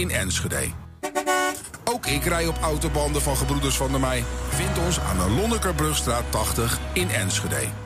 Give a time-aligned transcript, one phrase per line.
[0.00, 0.68] in Enschede.
[1.84, 4.24] Ook ik rij op autobanden van Gebroeders van der Mei.
[4.48, 7.83] Vind ons aan de Lonnekerbrugstraat 80 in Enschede.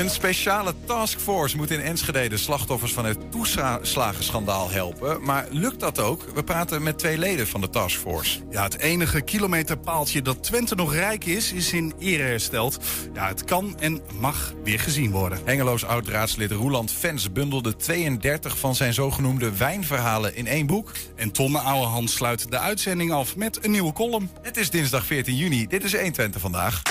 [0.00, 5.22] Een speciale taskforce moet in Enschede de slachtoffers van het toeslagenschandaal helpen.
[5.22, 6.24] Maar lukt dat ook?
[6.34, 8.40] We praten met twee leden van de taskforce.
[8.50, 12.78] Ja, het enige kilometerpaaltje dat Twente nog rijk is, is in ere hersteld.
[13.12, 15.38] Ja, het kan en mag weer gezien worden.
[15.44, 20.92] Hengeloos oud-raadslid Roeland Vens bundelde 32 van zijn zogenoemde wijnverhalen in één boek.
[21.16, 24.30] En Tonne Ouwehand sluit de uitzending af met een nieuwe column.
[24.42, 25.66] Het is dinsdag 14 juni.
[25.66, 26.82] Dit is 120 vandaag.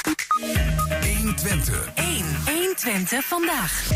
[1.18, 1.90] 120.
[1.96, 2.39] 1.
[2.84, 3.92] 120 vandaag.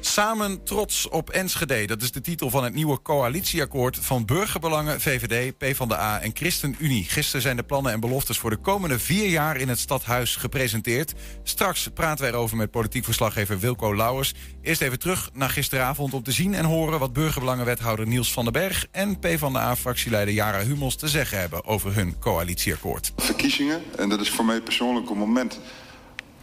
[0.00, 1.86] Samen trots op Enschede.
[1.86, 7.04] Dat is de titel van het nieuwe coalitieakkoord van Burgerbelangen, VVD, PvdA en ChristenUnie.
[7.04, 11.14] Gisteren zijn de plannen en beloftes voor de komende vier jaar in het stadhuis gepresenteerd.
[11.42, 14.34] Straks praten wij erover met politiek verslaggever Wilco Lauwers.
[14.62, 18.52] Eerst even terug naar gisteravond om te zien en horen wat Burgerbelangenwethouder Niels van den
[18.52, 23.12] Berg en PvdA-fractieleider Jara Hummels te zeggen hebben over hun coalitieakkoord.
[23.16, 25.60] Verkiezingen, en dat is voor mij persoonlijk een moment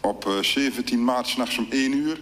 [0.04, 2.22] op eh, 17 maart s'nachts om 1 uur,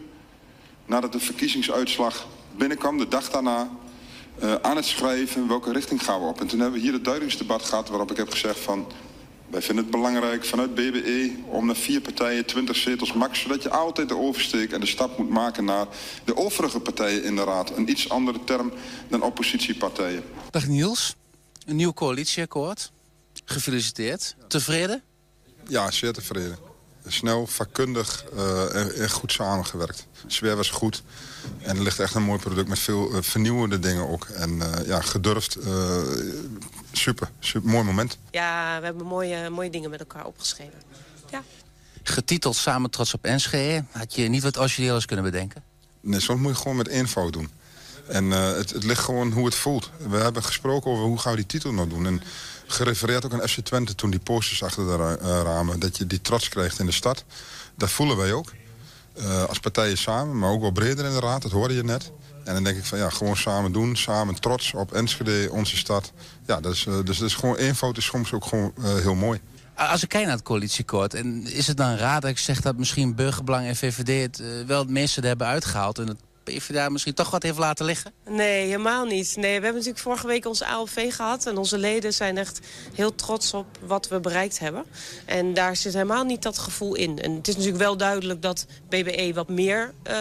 [0.86, 3.70] nadat de verkiezingsuitslag binnenkwam, de dag daarna,
[4.40, 6.42] eh, aan het schrijven welke richting gaan we op.
[6.42, 8.88] En toen hebben we hier het duidingsdebat gehad waarop ik heb gezegd van...
[9.48, 13.40] wij vinden het belangrijk vanuit BBE om naar vier partijen, 20 zetels max...
[13.40, 15.88] zodat je altijd de oversteek en de stap moet maken naar
[16.23, 17.78] de overige partijen in de raad.
[17.78, 18.72] Een iets andere term
[19.08, 20.23] dan oppositiepartijen.
[20.50, 21.16] Dag Niels,
[21.66, 22.92] een nieuw coalitieakkoord.
[23.45, 24.36] Gefeliciteerd.
[24.48, 25.04] Tevreden?
[25.68, 26.70] Ja, zeer tevreden.
[27.08, 30.06] Snel, vakkundig eh, en, en goed samengewerkt.
[30.28, 31.04] Sfeer was goed.
[31.62, 34.26] En er ligt echt een mooi product met veel eh, vernieuwende dingen ook.
[34.26, 35.56] En eh, ja, gedurfd.
[35.56, 36.02] eh,
[36.92, 37.70] super, super.
[37.70, 38.18] Mooi moment.
[38.32, 40.82] Ja, we hebben mooie, mooie dingen met elkaar opgeschreven.
[41.32, 41.44] Ja.
[42.04, 43.84] Getiteld Samen trots op Enschede.
[43.92, 45.64] Had je niet wat origineels kunnen bedenken?
[46.02, 47.50] Nee, soms moet je gewoon met eenvoud doen.
[48.08, 49.90] En eh, het, het ligt gewoon hoe het voelt.
[50.10, 52.06] We hebben gesproken over hoe gaan we die titel nou doen.
[52.06, 52.22] En
[52.71, 55.80] gerefereerd ook aan FC Twente toen die posters achter de eh, ramen.
[55.80, 57.23] Dat je die trots krijgt in de stad.
[57.77, 58.52] Dat voelen wij ook.
[59.14, 61.42] Eh, als partijen samen, maar ook wel breder in de raad.
[61.42, 62.11] Dat hoorde je net.
[62.43, 63.95] En dan denk ik van ja, gewoon samen doen.
[63.95, 66.11] Samen trots op Enschede, onze stad.
[66.45, 69.39] Ja, eh, dus dat is gewoon eenvoud is soms ook gewoon heel mooi.
[69.76, 72.77] Als ik kijk naar het coalitieakkoord, en is het dan raar dat ik zeg dat
[72.77, 77.44] misschien Burgerbelang en VVD het wel het meeste hebben uitgehaald en PvdA misschien toch wat
[77.44, 78.14] heeft laten liggen?
[78.26, 79.36] Nee, helemaal niet.
[79.36, 81.46] Nee, we hebben natuurlijk vorige week onze ALV gehad.
[81.46, 82.60] En onze leden zijn echt
[82.94, 84.86] heel trots op wat we bereikt hebben.
[85.26, 87.20] En daar zit helemaal niet dat gevoel in.
[87.20, 90.16] En het is natuurlijk wel duidelijk dat BBE wat meer eh,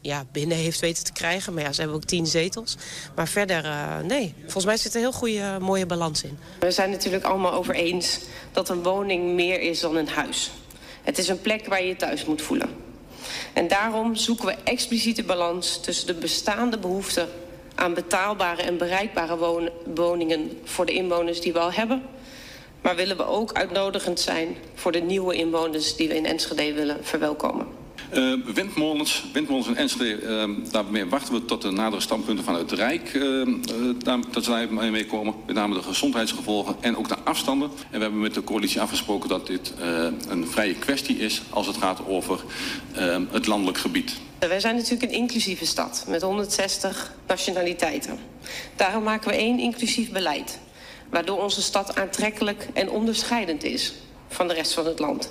[0.00, 1.54] ja, binnen heeft weten te krijgen.
[1.54, 2.76] Maar ja, ze hebben ook tien zetels.
[3.14, 4.34] Maar verder, eh, nee.
[4.42, 6.38] Volgens mij zit er een heel goede, mooie balans in.
[6.60, 8.20] We zijn natuurlijk allemaal over eens
[8.52, 10.50] dat een woning meer is dan een huis.
[11.02, 12.87] Het is een plek waar je je thuis moet voelen.
[13.52, 17.28] En daarom zoeken we expliciete balans tussen de bestaande behoefte
[17.74, 22.02] aan betaalbare en bereikbare woningen voor de inwoners die we al hebben.
[22.80, 27.04] Maar willen we ook uitnodigend zijn voor de nieuwe inwoners die we in Enschede willen
[27.04, 27.77] verwelkomen.
[28.10, 32.78] Eh, windmolens, windmolens in Enschede, eh, daarmee wachten we tot de nadere standpunten vanuit het
[32.78, 33.22] Rijk, eh,
[33.98, 35.34] daar, dat ze daarmee komen.
[35.46, 37.70] Met name de gezondheidsgevolgen en ook de afstanden.
[37.90, 41.66] En we hebben met de coalitie afgesproken dat dit eh, een vrije kwestie is als
[41.66, 42.40] het gaat over
[43.30, 44.16] het landelijk gebied.
[44.38, 48.18] Wij zijn natuurlijk een inclusieve stad met 160 nationaliteiten.
[48.76, 50.58] Daarom maken we één inclusief beleid.
[51.10, 53.92] Waardoor onze stad aantrekkelijk en onderscheidend is
[54.28, 55.30] van de rest van het land.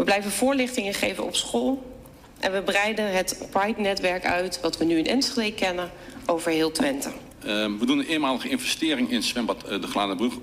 [0.00, 1.92] We blijven voorlichtingen geven op school.
[2.38, 5.90] En we breiden het Pride-netwerk uit, wat we nu in Enschede kennen,
[6.26, 7.08] over heel Twente.
[7.08, 7.46] Eh,
[7.78, 10.34] we doen een eenmalige investering in zwembad eh, de Gladenbrug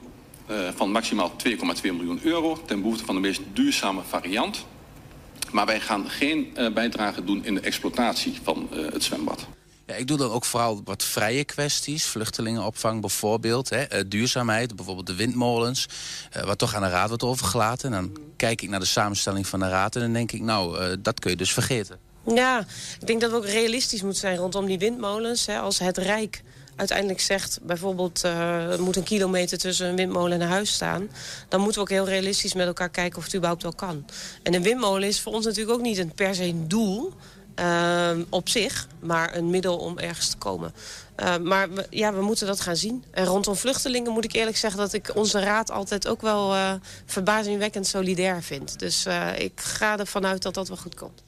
[0.45, 4.65] eh, van maximaal 2,2 miljoen euro ten behoeve van de meest duurzame variant.
[5.51, 9.47] Maar wij gaan geen eh, bijdrage doen in de exploitatie van het zwembad.
[9.87, 12.05] Ja, ik doe dan ook vooral wat vrije kwesties.
[12.05, 13.69] Vluchtelingenopvang bijvoorbeeld.
[13.69, 15.85] Hè, eh, duurzaamheid, bijvoorbeeld de windmolens.
[16.31, 17.93] eh, wat toch aan de raad wordt overgelaten.
[17.93, 19.95] En dan kijk ik naar de samenstelling van de raad.
[19.95, 21.97] En dan denk ik, nou, eh, dat kun je dus vergeten.
[22.35, 22.65] Ja,
[22.99, 25.45] ik denk dat we ook realistisch moeten zijn rondom die windmolens.
[25.45, 25.59] Hè.
[25.59, 26.43] Als het Rijk
[26.75, 27.59] uiteindelijk zegt...
[27.61, 31.09] bijvoorbeeld eh, er moet een kilometer tussen een windmolen en een huis staan...
[31.49, 34.05] dan moeten we ook heel realistisch met elkaar kijken of het überhaupt wel kan.
[34.43, 37.13] En een windmolen is voor ons natuurlijk ook niet een per se een doel...
[37.57, 40.73] eh, op zich, maar een middel om ergens te komen.
[41.17, 43.03] Eh, maar we, ja, we moeten dat gaan zien.
[43.11, 44.79] En rondom vluchtelingen moet ik eerlijk zeggen...
[44.79, 46.73] dat ik onze raad altijd ook wel eh,
[47.05, 48.79] verbazingwekkend solidair vind.
[48.79, 51.23] Dus eh, ik ga ervan uit dat dat wel goed komt.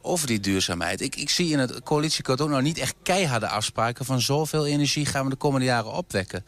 [0.00, 1.00] Over die duurzaamheid.
[1.00, 4.04] Ik, ik zie in het coalitieakkoord ook nog niet echt keiharde afspraken...
[4.04, 6.44] van zoveel energie gaan we de komende jaren opwekken.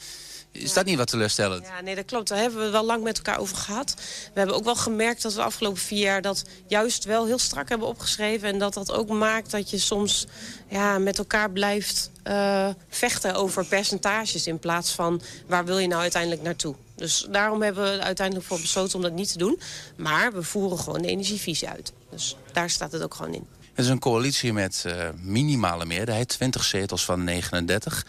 [0.58, 1.66] Is dat niet wat teleurstellend?
[1.66, 2.28] Ja, nee, dat klopt.
[2.28, 3.94] Daar hebben we wel lang met elkaar over gehad.
[4.32, 7.38] We hebben ook wel gemerkt dat we de afgelopen vier jaar dat juist wel heel
[7.38, 8.48] strak hebben opgeschreven.
[8.48, 10.26] En dat dat ook maakt dat je soms
[10.68, 14.46] ja, met elkaar blijft uh, vechten over percentages...
[14.46, 16.74] in plaats van waar wil je nou uiteindelijk naartoe.
[16.94, 19.60] Dus daarom hebben we uiteindelijk voor besloten om dat niet te doen.
[19.96, 21.92] Maar we voeren gewoon de energievisie uit.
[22.10, 23.46] Dus daar staat het ook gewoon in.
[23.76, 28.06] Het is een coalitie met uh, minimale meerderheid, 20 zetels van 39.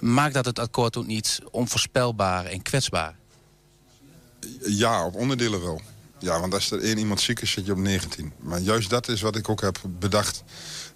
[0.00, 3.16] Maakt dat het akkoord ook niet onvoorspelbaar en kwetsbaar?
[4.66, 5.80] Ja, op onderdelen wel.
[6.18, 8.32] Ja, want als er één iemand ziek is, zit je op 19.
[8.38, 10.42] Maar juist dat is wat ik ook heb bedacht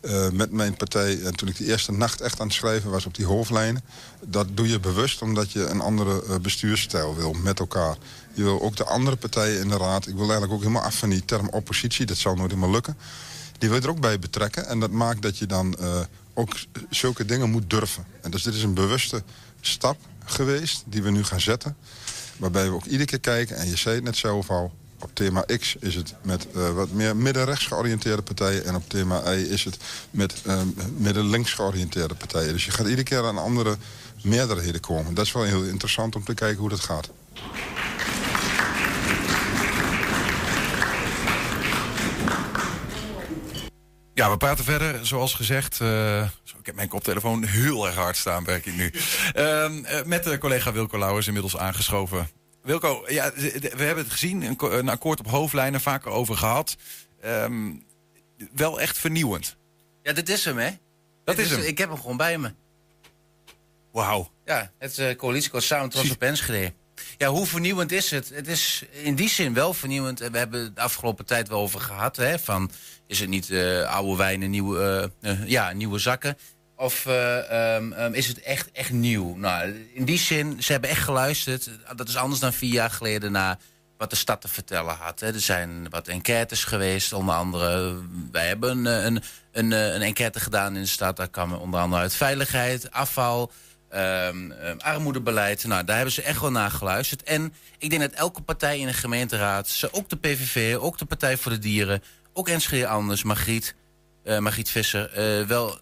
[0.03, 1.23] uh, met mijn partij.
[1.23, 3.83] En toen ik de eerste nacht echt aan het schrijven was op die hoofdlijnen.
[4.25, 7.97] Dat doe je bewust omdat je een andere uh, bestuursstijl wil met elkaar.
[8.35, 10.07] Je wil ook de andere partijen in de raad.
[10.07, 12.07] Ik wil eigenlijk ook helemaal af van die term oppositie.
[12.07, 12.97] Dat zal nooit helemaal lukken.
[13.61, 14.67] Die wil je er ook bij betrekken.
[14.67, 16.01] En dat maakt dat je dan uh,
[16.35, 16.57] ook
[16.91, 18.05] zulke dingen moet durven.
[18.23, 19.23] En dus dit is een bewuste
[19.61, 21.77] stap geweest die we nu gaan zetten.
[22.37, 24.73] Waarbij we ook iedere keer kijken, en je zei het net zelf al...
[24.99, 28.65] op thema X is het met uh, wat meer midden-rechts georiënteerde partijen...
[28.65, 29.77] en op thema Y is het
[30.11, 30.61] met uh,
[30.97, 32.53] midden-links georiënteerde partijen.
[32.53, 33.77] Dus je gaat iedere keer aan andere
[34.23, 35.15] meerderheden komen.
[35.15, 37.11] Dat is wel heel interessant om te kijken hoe dat gaat.
[44.21, 45.81] Ja, we praten verder, zoals gezegd.
[45.81, 46.23] Uh,
[46.59, 48.93] ik heb mijn koptelefoon heel erg hard staan, werk ik nu.
[49.37, 52.31] Uh, met de collega Wilco Lauwers inmiddels aangeschoven.
[52.63, 56.77] Wilco, ja, we hebben het gezien, een, een akkoord op hoofdlijnen, vaker over gehad.
[57.25, 57.87] Um,
[58.53, 59.57] wel echt vernieuwend.
[60.03, 60.71] Ja, dit is hem, hè?
[61.25, 61.61] Dat is, is hem.
[61.61, 62.53] Ik heb hem gewoon bij me.
[63.93, 64.31] Wauw.
[64.45, 66.73] Ja, het uh, coalitieakkoord samen trots op Enschede.
[67.17, 68.29] Ja, hoe vernieuwend is het?
[68.29, 70.19] Het is in die zin wel vernieuwend.
[70.19, 72.17] We hebben het de afgelopen tijd wel over gehad.
[72.17, 72.71] Hè, van,
[73.11, 76.39] is het niet uh, oude wijn en nieuwe, uh, ja, nieuwe zakken?
[76.77, 79.35] Of um, um, is het echt, echt nieuw?
[79.37, 81.71] Nou, in die zin, ze hebben echt geluisterd.
[81.97, 83.59] Dat is anders dan vier jaar geleden naar
[83.99, 85.21] wat de stad te vertellen had.
[85.21, 85.27] Hè.
[85.27, 87.99] Er zijn wat enquêtes geweest, onder andere.
[88.33, 89.23] Wij hebben een, een,
[89.53, 91.17] een, een enquête gedaan in de stad.
[91.17, 93.53] Daar kwam onder andere uit veiligheid, afval...
[93.95, 95.65] Um, armoedebeleid.
[95.65, 97.23] Nou, daar hebben ze echt wel naar geluisterd.
[97.23, 101.37] En ik denk dat elke partij in de gemeenteraad, ook de PVV, ook de Partij
[101.37, 102.03] voor de Dieren,
[102.41, 103.75] ook Enschede Anders, Margriet,
[104.25, 105.79] uh, Margriet Visser, uh, wel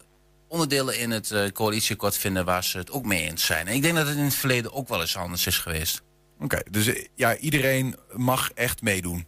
[0.47, 3.67] onderdelen in het uh, coalitieakkoord vinden waar ze het ook mee eens zijn.
[3.67, 6.01] En ik denk dat het in het verleden ook wel eens anders is geweest.
[6.35, 9.27] Oké, okay, dus ja, iedereen mag echt meedoen.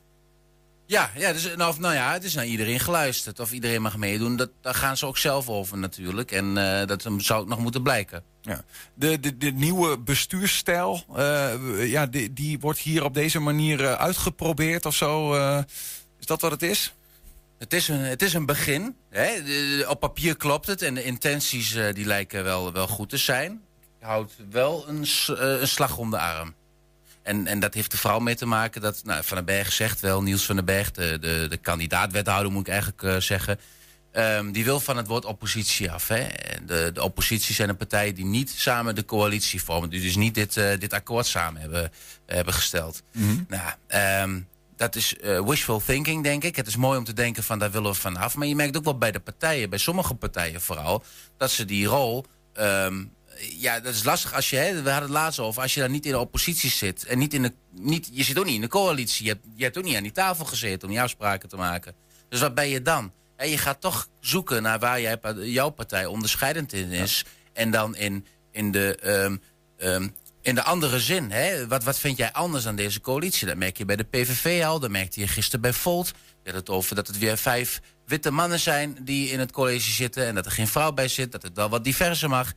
[0.86, 3.40] Ja, ja dus, nou, nou ja, het is naar iedereen geluisterd.
[3.40, 6.32] Of iedereen mag meedoen, dat, daar gaan ze ook zelf over natuurlijk.
[6.32, 8.24] En uh, dat zou nog moeten blijken.
[8.42, 8.64] Ja.
[8.94, 14.86] De, de, de nieuwe bestuursstijl, uh, ja, die, die wordt hier op deze manier uitgeprobeerd
[14.86, 15.34] of zo.
[16.20, 16.94] is dat wat het is?
[17.62, 18.96] Het is een, het is een begin.
[19.10, 19.44] Hè?
[19.44, 23.62] De, op papier klopt het en de intenties die lijken wel, wel goed te zijn.
[24.00, 25.06] Houdt wel een,
[25.62, 26.56] een slag om de arm.
[27.24, 30.00] En, en dat heeft er vooral mee te maken dat nou, Van den Berg zegt
[30.00, 33.60] wel, Niels van den Berg, de, de, de kandidaat-wethouder moet ik eigenlijk uh, zeggen.
[34.14, 36.08] Um, die wil van het woord oppositie af.
[36.08, 36.28] Hè?
[36.66, 39.90] De, de oppositie zijn een partij die niet samen de coalitie vormen.
[39.90, 41.92] Die dus niet dit, dit akkoord samen hebben,
[42.26, 43.02] hebben gesteld.
[43.12, 43.26] Mhm.
[43.26, 43.46] Mm -hmm.
[43.88, 44.48] Nou, um,
[44.82, 46.56] dat is uh, wishful thinking, denk ik.
[46.56, 48.36] Het is mooi om te denken van daar willen we vanaf.
[48.36, 51.04] Maar je merkt ook wel bij de partijen, bij sommige partijen vooral...
[51.38, 53.14] dat ze die rol um,
[53.58, 55.90] ja, dat is lastig als je, hè, we hadden het laatst over, als je daar
[55.90, 57.06] niet in de oppositie zit.
[57.06, 59.26] En niet in de, niet, je zit ook niet in de coalitie.
[59.26, 61.96] Je hebt, je hebt ook niet aan die tafel gezeten om die afspraken te maken.
[62.30, 63.12] Dus wat ben je dan?
[63.36, 67.18] En je gaat toch zoeken naar waar jij, jouw partij onderscheidend in is.
[67.18, 67.32] Ja.
[67.54, 69.42] En dan in, in, de, um,
[69.78, 71.32] um, in de andere zin.
[71.32, 71.68] Hè?
[71.68, 73.48] Wat, wat vind jij anders aan deze coalitie?
[73.48, 74.80] Dat merk je bij de PVV al.
[74.80, 76.12] Dat merkte je gisteren bij Volt.
[76.44, 80.26] Je het over dat het weer vijf witte mannen zijn die in het college zitten.
[80.26, 81.32] En dat er geen vrouw bij zit.
[81.32, 82.54] Dat het wel wat diverser mag.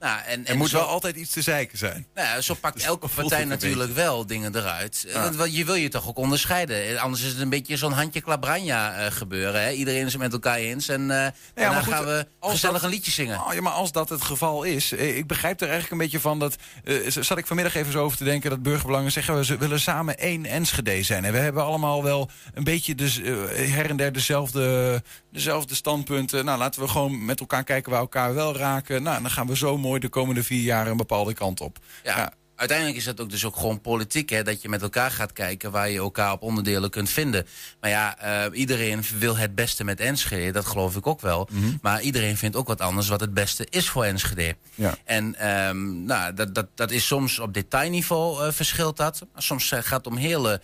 [0.00, 2.06] Nou, en, en er moet zo, wel altijd iets te zeiken zijn.
[2.14, 5.06] Nou zo pakt dus elke partij natuurlijk wel dingen eruit.
[5.36, 6.98] Want je wil je toch ook onderscheiden.
[6.98, 9.62] Anders is het een beetje zo'n handje klabranja uh, gebeuren.
[9.62, 9.70] Hè?
[9.70, 10.88] Iedereen is het met elkaar eens.
[10.88, 13.40] En uh, ja, dan goed, gaan we gezellig dat, een liedje zingen.
[13.40, 14.92] Oh, ja, maar als dat het geval is...
[14.92, 16.56] Ik begrijp er eigenlijk een beetje van dat...
[16.84, 18.50] Uh, zat ik vanmiddag even zo over te denken...
[18.50, 19.44] dat burgerbelangen zeggen...
[19.44, 21.24] we willen samen één Enschede zijn.
[21.24, 23.16] En we hebben allemaal wel een beetje dus,
[23.54, 25.02] her en der dezelfde,
[25.36, 26.44] dezelfde standpunten.
[26.44, 29.02] Nou, laten we gewoon met elkaar kijken waar elkaar wel raken.
[29.02, 31.78] Nou, dan gaan we zo mooi de komende vier jaar een bepaalde kant op.
[32.04, 32.32] Ja, ja.
[32.56, 35.70] uiteindelijk is dat ook dus ook gewoon politiek, hè, dat je met elkaar gaat kijken
[35.70, 37.46] waar je elkaar op onderdelen kunt vinden.
[37.80, 38.16] Maar ja,
[38.48, 41.48] uh, iedereen wil het beste met Enschede, dat geloof ik ook wel.
[41.50, 41.78] Mm -hmm.
[41.82, 44.56] Maar iedereen vindt ook wat anders wat het beste is voor Enschede.
[44.74, 44.94] Ja.
[45.04, 49.26] En um, nou, dat, dat, dat is soms op detailniveau uh, verschilt dat.
[49.32, 50.60] Maar soms uh, gaat het om hele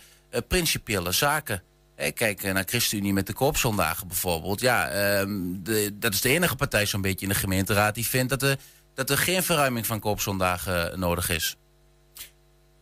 [0.47, 1.63] principiële zaken.
[2.13, 4.61] Kijk naar ChristenUnie met de koopzondagen bijvoorbeeld.
[4.61, 8.29] Ja, um, de, dat is de enige partij zo'n beetje in de gemeenteraad die vindt
[8.29, 8.57] dat de
[8.93, 11.57] dat er geen verruiming van koopzondagen nodig is.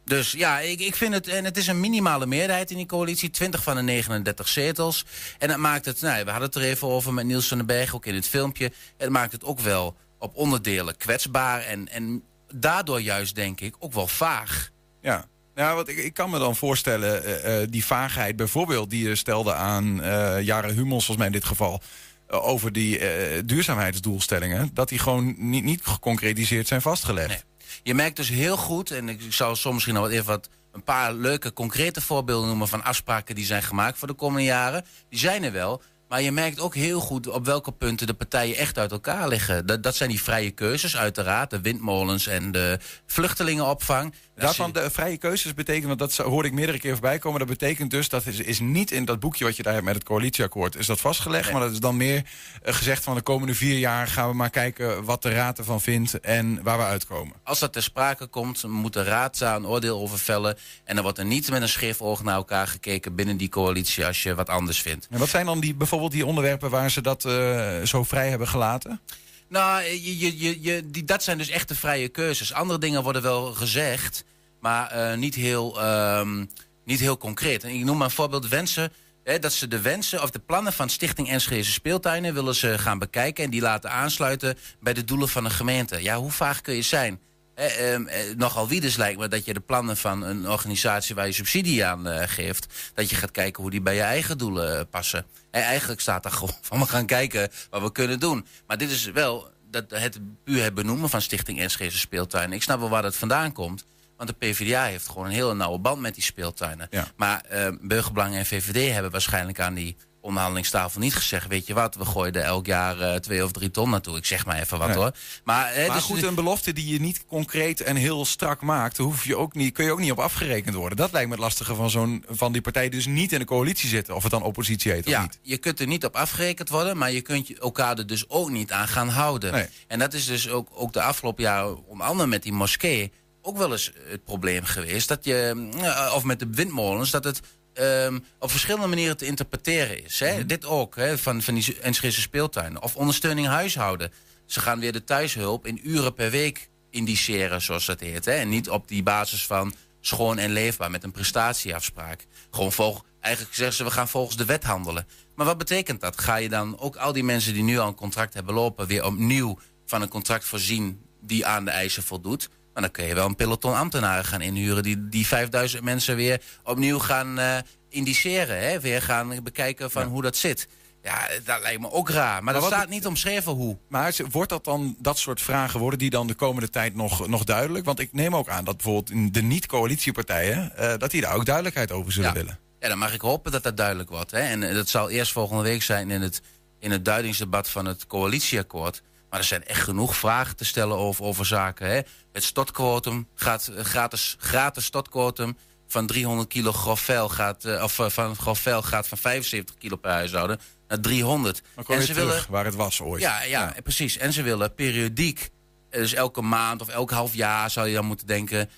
[0.06, 3.30] Dus ja, ik, ik vind het, en het is een minimale meerderheid in die coalitie,
[3.30, 5.06] 20 van de 39 zetels.
[5.38, 7.68] En dat maakt het, nou, we hadden het er even over met Niels van den
[7.68, 8.72] Berg, ook in het filmpje.
[8.98, 12.24] Het maakt het ook wel op onderdelen kwetsbaar en, en
[12.56, 14.70] daardoor juist, denk ik, ook wel vaag.
[15.02, 15.26] Ja.
[15.56, 19.16] Ja, wat ik, ik kan me dan voorstellen, uh, uh, die vaagheid bijvoorbeeld die je
[19.16, 21.82] stelde aan uh, Jaren Hummels, volgens mij in dit geval,
[22.28, 23.00] over die
[23.46, 27.46] duurzaamheidsdoelstellingen, dat die gewoon niet, niet geconcretiseerd zijn vastgelegd.
[27.84, 31.14] Je merkt dus heel goed, en ik zou soms misschien nog even wat een paar
[31.14, 34.86] leuke concrete voorbeelden noemen van afspraken die zijn gemaakt voor de komende jaren.
[35.10, 35.82] Die zijn er wel.
[36.08, 39.66] Maar je merkt ook heel goed op welke punten de partijen echt uit elkaar liggen.
[39.66, 41.50] Dat, dat zijn die vrije keuzes, uiteraard.
[41.50, 44.14] De windmolens en de vluchtelingenopvang.
[44.42, 47.40] Daarvan de vrije keuzes betekent, want dat hoorde ik meerdere keer voorbij komen.
[47.40, 49.96] Dat betekent dus, dat is, is niet in dat boekje wat je daar hebt met
[49.96, 51.44] het coalitieakkoord, is dat vastgelegd.
[51.44, 51.54] Nee.
[51.54, 54.50] Maar dat is dan meer uh, gezegd van de komende vier jaar gaan we maar
[54.50, 57.36] kijken wat de raad ervan vindt en waar we uitkomen.
[57.44, 60.58] Als dat ter sprake komt, moet de raad daar een oordeel over vellen.
[60.84, 64.06] En dan wordt er niet met een scheef oog naar elkaar gekeken binnen die coalitie
[64.06, 65.08] als je wat anders vindt.
[65.10, 68.48] En wat zijn dan die, bijvoorbeeld die onderwerpen waar ze dat uh, zo vrij hebben
[68.48, 69.00] gelaten?
[69.48, 72.54] Nou, je, je, je, je, die, dat zijn dus echte vrije keuzes.
[72.54, 74.24] Andere dingen worden wel gezegd,
[74.62, 75.84] maar uh, niet, heel,
[76.20, 76.50] um,
[76.86, 77.64] niet heel concreet.
[77.64, 78.92] En ik noem maar een voorbeeld wensen.
[79.24, 83.00] Hè, dat ze de wensen of de plannen van Stichting Enschede Speeltuinen willen ze gaan
[83.00, 86.04] bekijken en die laten aansluiten bij de doelen van de gemeente.
[86.04, 87.20] Ja, hoe vaag kun je zijn?
[87.56, 88.02] Eh, eh,
[88.38, 92.08] nogal wieders lijkt me dat je de plannen van een organisatie waar je subsidie aan
[92.08, 95.26] uh, geeft, dat je gaat kijken hoe die bij je eigen doelen passen.
[95.52, 98.46] En eigenlijk staat er gewoon van we gaan kijken wat we kunnen doen.
[98.68, 102.56] Maar dit is wel dat het puur het benoemen van Stichting Enschede Speeltuinen.
[102.56, 103.86] Ik snap wel waar dat vandaan komt.
[104.22, 106.88] Want de PvdA heeft gewoon een hele nauwe band met die speeltuinen.
[106.92, 107.08] Ja.
[107.16, 111.48] Maar uh, Burgerbelangen en VVD hebben waarschijnlijk aan die onderhandelingstafel niet gezegd...
[111.48, 114.18] weet je wat, we gooien er elk jaar uh, twee of drie ton naartoe.
[114.18, 114.98] Ik zeg maar even wat Nee.
[114.98, 115.12] hoor.
[115.44, 118.98] Maar, uh, Maar dus, goed, een belofte die je niet concreet en heel strak maakt,
[118.98, 120.98] hoef je ook niet, kun je ook niet op afgerekend worden.
[120.98, 123.46] Dat lijkt me het lastige van, zo'n, van die partijen die dus niet in de
[123.46, 124.16] coalitie zitten.
[124.16, 125.40] Of het dan oppositie heet of ja, niet.
[125.42, 128.72] je kunt er niet op afgerekend worden, maar je kunt elkaar er dus ook niet
[128.72, 129.52] aan gaan houden.
[129.52, 129.68] Nee.
[129.88, 133.12] En dat is dus ook, ook de afgelopen jaren, onder andere met die moskee,
[133.42, 135.08] ook wel eens het probleem geweest.
[135.08, 137.42] Dat je, eh, of met de windmolens, dat het
[137.74, 140.20] ehm, op verschillende manieren te interpreteren is.
[140.20, 140.46] Hè?
[140.46, 142.82] Dit ook, hè, van, van die Enschede speeltuinen.
[142.82, 144.12] Of ondersteuning huishouden.
[144.46, 148.26] Ze gaan weer de thuishulp in uren per week indiceren, zoals dat heet.
[148.26, 148.32] Hè?
[148.32, 152.26] En niet op die basis van schoon en leefbaar met een prestatieafspraak.
[152.52, 155.08] Gewoon volg, eigenlijk zeggen ze, we gaan volgens de wet handelen.
[155.36, 156.20] Maar wat betekent dat?
[156.20, 158.88] Ga je dan ook al die mensen die nu al een contract hebben lopen...
[158.88, 162.50] weer opnieuw van een contract voorzien die aan de eisen voldoet?
[162.74, 164.84] Maar dan kun je wel een peloton ambtenaren gaan inhuren...
[164.84, 167.58] die, die 5000 mensen weer opnieuw gaan eh,
[167.90, 168.60] indiceren.
[168.62, 168.80] Hè?
[168.80, 170.68] Weer gaan bekijken van hoe dat zit.
[171.04, 172.44] Ja, dat lijkt me ook raar.
[172.44, 173.78] Maar, dat staat niet omschreven hoe.
[173.90, 177.44] Maar wordt dat dan, dat soort vragen, worden die dan de komende tijd nog, nog
[177.44, 177.86] duidelijk?
[177.86, 181.46] Want ik neem ook aan dat bijvoorbeeld in de niet-coalitiepartijen, eh, dat die daar ook
[181.46, 182.36] duidelijkheid over zullen Ja.
[182.36, 182.60] willen.
[182.80, 184.32] Ja, dan mag ik hopen dat dat duidelijk wordt.
[184.32, 184.40] Hè?
[184.40, 186.42] En eh, dat zal eerst volgende week zijn in het,
[186.80, 189.02] in het duidingsdebat van het coalitieakkoord.
[189.30, 191.88] Maar er zijn echt genoeg vragen te stellen over, over zaken.
[191.88, 192.00] Hè?
[192.32, 195.58] Het stotquotum gaat eh, gratis, gratis stotquotum
[195.88, 199.76] van 300 kilo grof vuil gaat, eh, of eh, van grof vuil gaat van 75
[199.76, 201.62] kilo per huishouden naar 300.
[201.76, 203.22] Dan kom en ze terug willen waar het was ooit.
[203.22, 204.18] ja, ja, precies.
[204.18, 205.50] En ze willen periodiek,
[205.90, 208.70] dus elke maand of elk half jaar zou je dan moeten denken,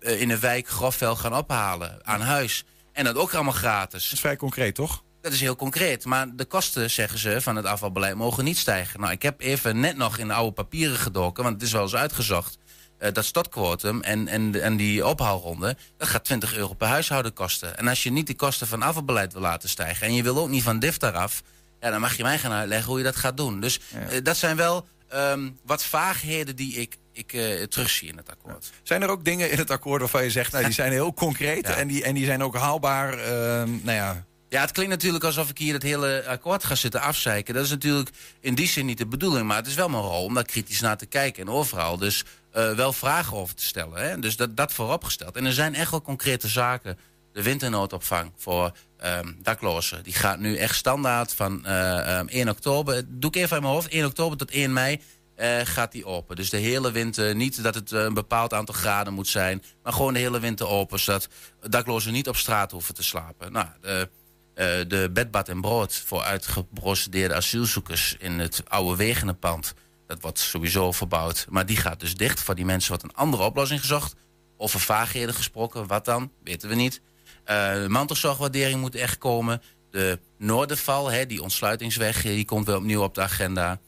[0.00, 2.64] in een wijk grofvuil gaan ophalen aan huis.
[2.92, 4.04] En dat ook allemaal gratis.
[4.04, 5.02] Dat is vrij concreet, toch?
[5.20, 6.04] Dat is heel concreet.
[6.04, 9.00] Maar de kosten, zeggen ze, van het afvalbeleid mogen niet stijgen.
[9.00, 11.82] Nou, ik heb even net nog in de oude papieren gedoken, want het is wel
[11.82, 12.58] eens uitgezocht.
[13.00, 17.78] Eh, dat stadquotum en, en, en die ophaalronde, dat gaat 20 euro per huishouden kosten.
[17.78, 20.06] En als je niet die kosten van afvalbeleid wil laten stijgen...
[20.06, 21.42] en je wil ook niet van DIF daaraf...
[21.80, 23.60] Ja, dan mag je mij gaan uitleggen hoe je dat gaat doen.
[23.60, 28.30] Dus eh, dat zijn wel ehm, wat vaagheden die ik, ik eh, terugzie in het
[28.30, 28.72] akkoord.
[28.82, 31.64] Zijn er ook dingen in het akkoord waarvan je zegt, nou, die zijn heel concreet
[31.80, 33.12] en, die, en die zijn ook haalbaar?
[33.12, 37.00] ehm, nou ja, Ja, het klinkt natuurlijk alsof ik hier het hele akkoord ga zitten
[37.00, 37.54] afzeiken.
[37.54, 39.46] Dat is natuurlijk in die zin niet de bedoeling.
[39.46, 41.46] Maar het is wel mijn rol om daar kritisch naar te kijken.
[41.46, 44.02] En overal dus eh, wel vragen over te stellen.
[44.02, 44.18] Hè?
[44.18, 45.36] Dus dat, dat vooropgesteld.
[45.36, 46.98] En er zijn echt wel concrete zaken.
[47.32, 50.02] De winternoodopvang voor ehm, daklozen.
[50.02, 53.02] Die gaat nu echt standaard van eh, ehm, 1 oktober.
[53.06, 53.88] Doe ik even uit mijn hoofd.
[53.88, 55.00] 1 oktober tot 1 mei
[55.40, 56.36] eh, gaat die open.
[56.36, 57.34] Dus de hele winter.
[57.34, 59.62] Niet dat het eh, een bepaald aantal graden moet zijn.
[59.82, 60.98] Maar gewoon de hele winter open.
[60.98, 61.28] Zodat
[61.68, 63.52] daklozen niet op straat hoeven te slapen.
[63.52, 64.08] Nou, de,
[64.54, 69.74] eh, de bedbad en brood voor uitgeprocedeerde asielzoekers in het oude wegenenpand.
[70.10, 71.46] Dat wordt sowieso verbouwd.
[71.48, 72.40] Maar die gaat dus dicht.
[72.40, 74.14] Voor die mensen wordt een andere oplossing gezocht.
[74.56, 75.86] Over vaagheden gesproken.
[75.86, 76.32] Wat dan?
[76.44, 77.00] Weten we niet.
[77.44, 79.62] Eh, de mantelzorgwaardering moet echt komen.
[79.90, 83.78] De Noorderval, hè, die ontsluitingsweg, die komt weer opnieuw op de agenda.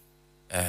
[0.47, 0.65] Ehm,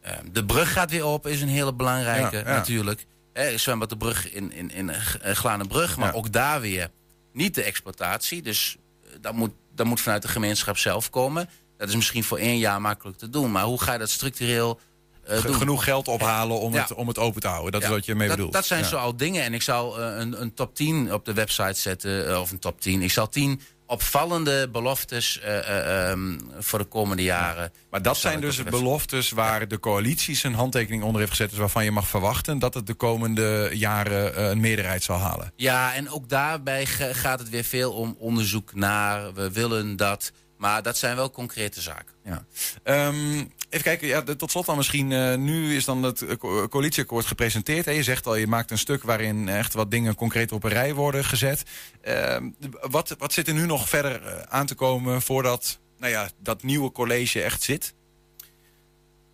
[0.00, 2.56] ehm, de brug gaat weer open, is een hele belangrijke Ja, ja.
[2.56, 3.06] natuurlijk.
[3.32, 5.96] Hè, zwembad de brug in, in, in eh, Glanenbrug.
[5.96, 6.14] Maar Ja.
[6.18, 6.88] ook daar weer
[7.32, 8.42] niet de exploitatie.
[8.42, 11.48] Dus eh, dat moet, dat moet vanuit de gemeenschap zelf komen.
[11.84, 13.52] Dat is misschien voor één jaar makkelijk te doen.
[13.52, 14.80] Maar hoe ga je dat structureel
[15.24, 15.54] eh, doen?
[15.54, 16.80] Genoeg geld ophalen om, Ja.
[16.80, 17.72] het, om het open te houden.
[17.72, 18.54] Dat Ja, is wat je mee dat, bedoelt.
[18.54, 18.88] Dat zijn Ja.
[18.88, 19.42] zo al dingen.
[19.42, 22.28] En ik zou eh, een, een top 10 op de website zetten.
[22.28, 23.02] eh, of een top 10.
[23.02, 27.72] Ik zal 10 opvallende beloftes eh, eh, ehm, voor de komende jaren.
[27.90, 31.50] Maar dat zal zijn dus de beloftes waar de coalitie zijn handtekening onder heeft gezet.
[31.50, 35.52] Dus waarvan je mag verwachten dat het de komende jaren een meerderheid zal halen.
[35.56, 39.34] Ja, en ook daarbij gaat het weer veel om onderzoek naar.
[39.34, 40.32] We willen dat.
[40.64, 42.14] Maar dat zijn wel concrete zaken.
[42.24, 42.44] Ja.
[42.82, 43.34] Ehm,
[43.68, 45.12] even kijken, ja, tot slot dan misschien.
[45.12, 47.84] eh, nu is dan het eh, co- coalitieakkoord gepresenteerd.
[47.84, 50.94] Je zegt al, je maakt een stuk waarin echt wat dingen concreet op een rij
[50.94, 51.62] worden gezet.
[52.02, 56.28] Ehm, wat, wat zit er nu nog verder eh, aan te komen voordat nou ja,
[56.42, 57.94] dat nieuwe college echt zit?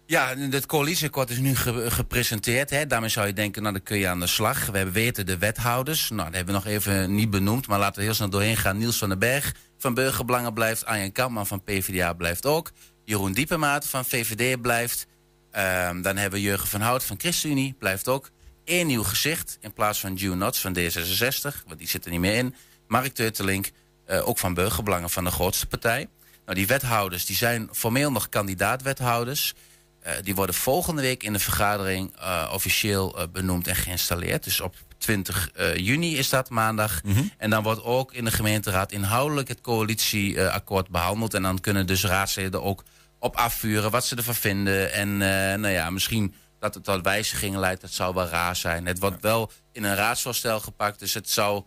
[0.07, 2.71] Ja, het coalitieakkoord is nu ge- gepresenteerd.
[2.71, 2.87] Hè.
[2.87, 4.67] Daarmee zou je denken, nou dan kun je aan de slag.
[4.67, 6.11] We weten de wethouders.
[6.11, 7.67] Nou, dat hebben we nog even niet benoemd.
[7.67, 8.79] Maar laten we heel snel doorheen gaan.
[8.79, 10.85] Niels van den Berg van Burgerbelangen blijft.
[10.85, 12.73] Arjen Kampman van PvdA blijft ook.
[13.05, 15.07] Jeroen Diepemaat van VVD blijft.
[15.51, 18.31] Ehm, dan hebben we Jurgen van Hout van ChristenUnie blijft ook.
[18.65, 21.65] Eén nieuw gezicht in plaats van June Knots van D66.
[21.67, 22.55] Want die zit er niet meer in.
[22.89, 23.71] Mark Teutelink,
[24.07, 26.09] eh, ook van Burgerbelangen van de grootste partij.
[26.45, 29.55] Nou, die wethouders die zijn formeel nog kandidaat-wethouders.
[30.01, 34.45] Eh, die worden volgende week in de vergadering eh, officieel benoemd en geïnstalleerd.
[34.45, 37.01] Dus op 20 eh, juni is dat maandag.
[37.39, 41.35] En dan wordt ook in de gemeenteraad inhoudelijk het coalitieakkoord behandeld.
[41.35, 42.85] En dan kunnen dus raadsleden ook
[43.19, 44.93] op afvuren wat ze ervan vinden.
[44.93, 48.87] En eh, nou ja, misschien dat het tot wijzigingen leidt, dat zou wel raar zijn.
[48.87, 51.65] Het wordt wel in een raadsvoorstel gepakt, dus het zou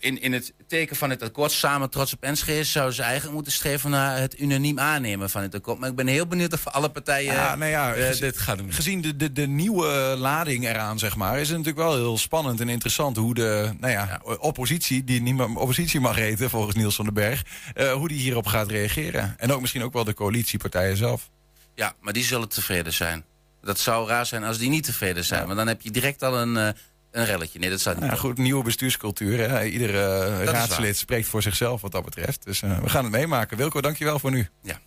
[0.00, 3.52] in, in het teken van het akkoord samen trots op Enschede zouden ze eigenlijk moeten
[3.52, 5.78] streven naar het unaniem aannemen van het akkoord.
[5.78, 8.56] Maar ik ben heel benieuwd of alle partijen Ja, nou ja, eh, gez- dit gaan
[8.56, 8.72] doen.
[8.72, 9.86] Gezien de, de, de nieuwe
[10.18, 13.92] lading eraan, zeg maar, is het natuurlijk wel heel spannend en interessant hoe de nou
[13.92, 17.42] ja, oppositie, die niet meer oppositie mag heten volgens Niels van den Berg,
[17.74, 19.34] eh, hoe die hierop gaat reageren.
[19.38, 21.30] En ook misschien ook wel de coalitiepartijen zelf.
[21.74, 23.24] Ja, maar die zullen tevreden zijn.
[23.62, 25.44] Dat zou raar zijn als die niet tevreden zijn.
[25.44, 26.68] Want dan heb je direct al een, eh,
[27.16, 27.58] een relletje.
[27.58, 29.50] Nee, dat zou niet Ja, goed, nieuwe bestuurscultuur.
[29.50, 29.64] Hè?
[29.64, 32.44] Iedere eh, raadslid spreekt voor zichzelf wat dat betreft.
[32.44, 33.56] Dus eh, we gaan het meemaken.
[33.56, 34.48] Wilco, dankjewel voor nu.
[34.62, 34.78] Ja.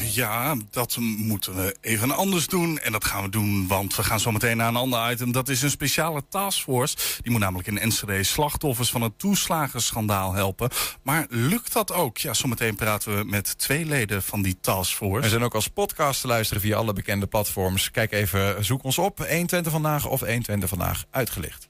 [0.00, 2.78] Ja, dat moeten we even anders doen.
[2.78, 5.32] En dat gaan we doen, want we gaan zo meteen naar een ander item.
[5.32, 6.96] Dat is een speciale taskforce.
[7.22, 10.70] Die moet namelijk in Enschede slachtoffers van het toeslagenschandaal helpen.
[11.02, 12.18] Maar lukt dat ook?
[12.18, 15.22] Ja, zometeen praten we met twee leden van die taskforce.
[15.22, 17.90] We zijn ook als podcast te luisteren via alle bekende platforms.
[17.90, 19.18] Kijk even, zoek ons op.
[19.18, 21.68] 120 vandaag of 120 vandaag uitgelicht.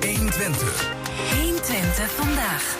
[0.00, 0.92] 120.
[1.30, 2.76] 120 vandaag.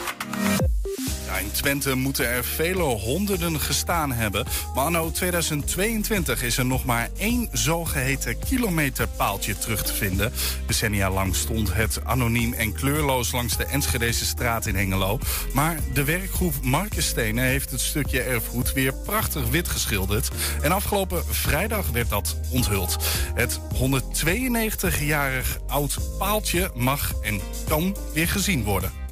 [1.39, 4.45] In Twente moeten er vele honderden gestaan hebben.
[4.75, 10.31] Maar anno 2022 is er nog maar één zogeheten kilometerpaaltje terug te vinden.
[10.65, 15.19] Decennia lang stond het anoniem en kleurloos langs de Enschedese straat in Hengelo.
[15.53, 20.29] Maar de werkgroep Markenstenen heeft het stukje erfgoed weer prachtig wit geschilderd.
[20.61, 22.97] En afgelopen vrijdag werd dat onthuld.
[23.33, 29.04] Het 192-jarig oud paaltje mag en kan weer gezien worden.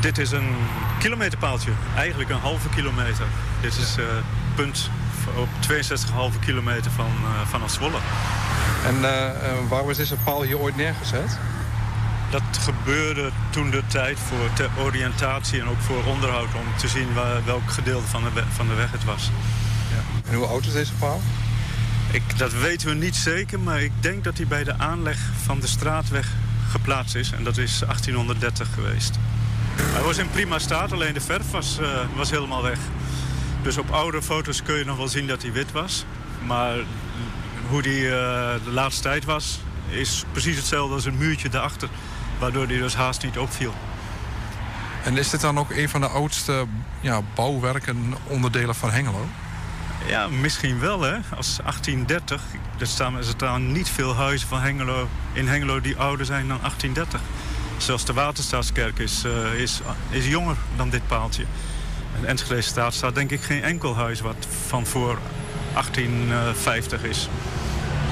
[0.00, 0.56] Dit is een
[0.98, 3.26] kilometerpaaltje, eigenlijk een halve kilometer.
[3.60, 4.04] Dit is eh
[4.54, 4.90] punt
[5.36, 7.98] op 62,5 kilometer van, eh vanaf Zwolle.
[8.86, 11.38] En eh, eh, waar was deze paal hier ooit neergezet?
[12.34, 16.54] Dat gebeurde toen de tijd voor ter oriëntatie en ook voor onderhoud...
[16.54, 19.30] om te zien waar, welk gedeelte van de, we- van de weg het was.
[20.30, 21.20] En hoe oud is deze paal?
[22.10, 25.60] Ik, dat weten we niet zeker, maar ik denk dat hij bij de aanleg van
[25.60, 26.28] de straatweg
[26.70, 27.30] geplaatst is.
[27.32, 29.18] En dat is 1830 geweest.
[29.76, 32.78] Hij was in prima staat, alleen de verf was, eh, was helemaal weg.
[33.62, 36.04] Dus op oude foto's kun je nog wel zien dat hij wit was.
[36.46, 36.76] Maar
[37.68, 41.88] hoe die eh, de laatste tijd was, is precies hetzelfde als een muurtje daarachter.
[42.38, 43.74] Waardoor hij dus haast niet opviel.
[45.04, 46.66] En is dit dan ook een van de oudste
[47.00, 49.26] ja, bouwwerken onderdelen van Hengelo?
[50.06, 51.14] Ja, misschien wel hè.
[51.36, 52.42] Als 1830,
[52.78, 56.58] er staan, er staan niet veel huizen van Hengelo, in Hengelo die ouder zijn dan
[56.58, 57.20] 1830.
[57.76, 61.44] Zelfs de Waterstaatskerk is, eh, is, is jonger dan dit paaltje.
[62.18, 65.18] En Enschede staat staat denk ik geen enkel huis wat van voor
[65.72, 67.28] 1850 is.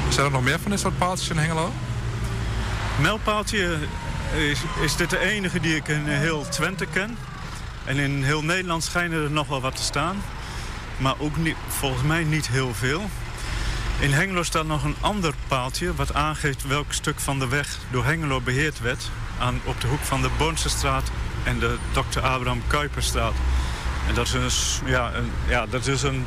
[0.09, 1.73] Zijn er nog meer van dit soort paaltjes in Hengelo?
[3.01, 3.79] Mijlpaaltje
[4.33, 7.17] is, is dit de enige die ik in heel Twente ken.
[7.85, 10.23] En in heel Nederland schijnen er nog wel wat te staan.
[10.97, 13.11] Maar ook niet, volgens mij niet heel veel.
[13.99, 15.95] In Hengelo staat nog een ander paaltje...
[15.95, 19.11] wat aangeeft welk stuk van de weg door Hengelo beheerd werd.
[19.39, 21.11] aan, op de hoek van de Boonsestraat
[21.45, 22.21] en de Dr.
[22.21, 23.35] Abraham Kuiperstraat.
[24.09, 26.27] En dat is een, ja, een, ja, dat is een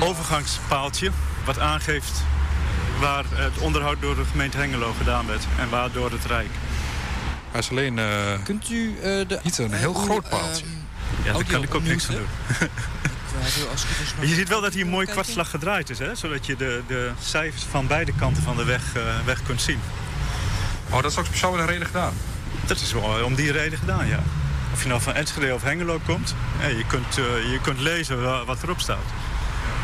[0.00, 1.10] overgangspaaltje
[1.44, 2.24] wat aangeeft
[3.00, 6.50] waar het onderhoud door de gemeente Hengelo gedaan werd en waar door het Rijk.
[7.56, 10.64] Hij is alleen uh, Kunt u, uh, de, niet een heel groot paaltje.
[11.24, 12.26] ja, daar kan ik ook niks aan doen.
[14.28, 16.14] je ziet wel dat hier een mooi kwartslag gedraaid is, hè?
[16.14, 19.78] zodat je de, de cijfers van beide kanten van de weg, uh, weg kunt zien.
[20.90, 22.12] Oh, dat is ook speciaal met een reden gedaan?
[22.66, 24.22] Dat is wel om die reden gedaan, ja.
[24.72, 28.46] Of je nou van Enschede of Hengelo komt, ja, je, kunt, uh, je kunt lezen
[28.46, 29.06] wat erop staat.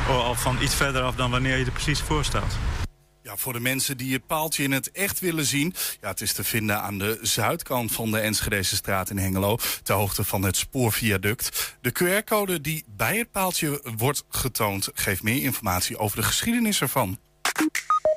[0.09, 2.57] Of van iets verder af dan wanneer je er precies voor staat.
[3.23, 5.75] Ja, voor de mensen die het paaltje in het echt willen zien...
[6.01, 9.59] Ja, het is te vinden aan de zuidkant van de Enschedese straat in Hengelo...
[9.83, 11.77] ter hoogte van het spoorviaduct.
[11.81, 14.89] De QR-code die bij het paaltje wordt getoond...
[14.95, 17.19] geeft meer informatie over de geschiedenis ervan.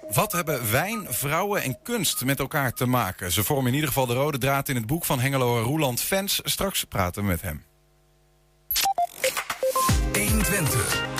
[0.10, 3.32] Wat hebben wijn, vrouwen en kunst met elkaar te maken?
[3.32, 6.39] Ze vormen in ieder geval de rode draad in het boek van Hengelo Roeland Fans.
[6.44, 7.63] Straks praten we met hem.
[10.13, 10.13] 120.
[10.13, 11.14] 120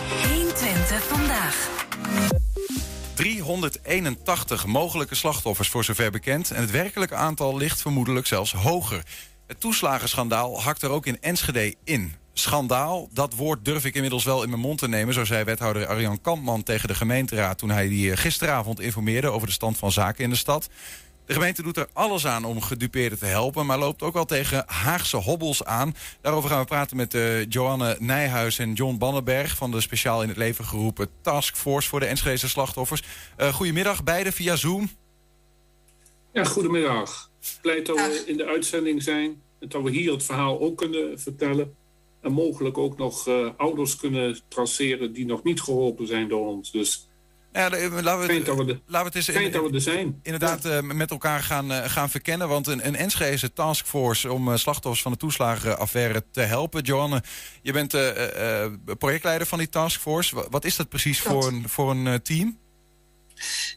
[3.16, 6.52] 381 mogelijke slachtoffers voor zover bekend.
[6.52, 9.04] En het werkelijke aantal ligt vermoedelijk zelfs hoger.
[9.48, 12.14] Het toeslagenschandaal hakt er ook in Enschede in.
[12.34, 15.14] Schandaal, dat woord durf ik inmiddels wel in mijn mond te nemen...
[15.14, 17.58] zo zei wethouder Arjan Kampman tegen de gemeenteraad...
[17.58, 20.70] toen hij die eh, gisteravond informeerde over de stand van zaken in de stad.
[21.26, 23.66] De gemeente doet er alles aan om gedupeerden te helpen...
[23.66, 25.96] maar loopt ook wel tegen Haagse hobbels aan.
[26.22, 29.56] Daarover gaan we praten met uh, Joanne Nijhuis en John Bannenberg...
[29.56, 33.04] van de speciaal in het leven geroepen Taskforce voor de Enschedese slachtoffers.
[33.38, 34.90] Uh, goedemiddag, beiden via Zoom.
[36.34, 37.30] Ja, goedemiddag.
[37.62, 39.42] Blij dat we in de uitzending zijn...
[39.60, 41.76] en dat we hier het verhaal ook kunnen vertellen...
[42.22, 45.14] en mogelijk ook nog uh, ouders kunnen traceren...
[45.14, 46.72] die nog niet geholpen zijn door ons.
[46.72, 47.08] Dus
[47.56, 51.84] ja, laten we, het, laten we eens in, er inderdaad uh, met elkaar gaan, uh,
[51.86, 52.48] gaan verkennen.
[52.48, 56.82] Want een, een Enschede taskforce om uh, slachtoffers van de toeslagenaffaire te helpen.
[56.82, 57.24] Joanne,
[57.62, 57.92] je bent
[58.98, 60.48] projectleider van die taskforce.
[60.50, 61.32] Wat is dat precies dat.
[61.32, 62.58] voor een, voor een team?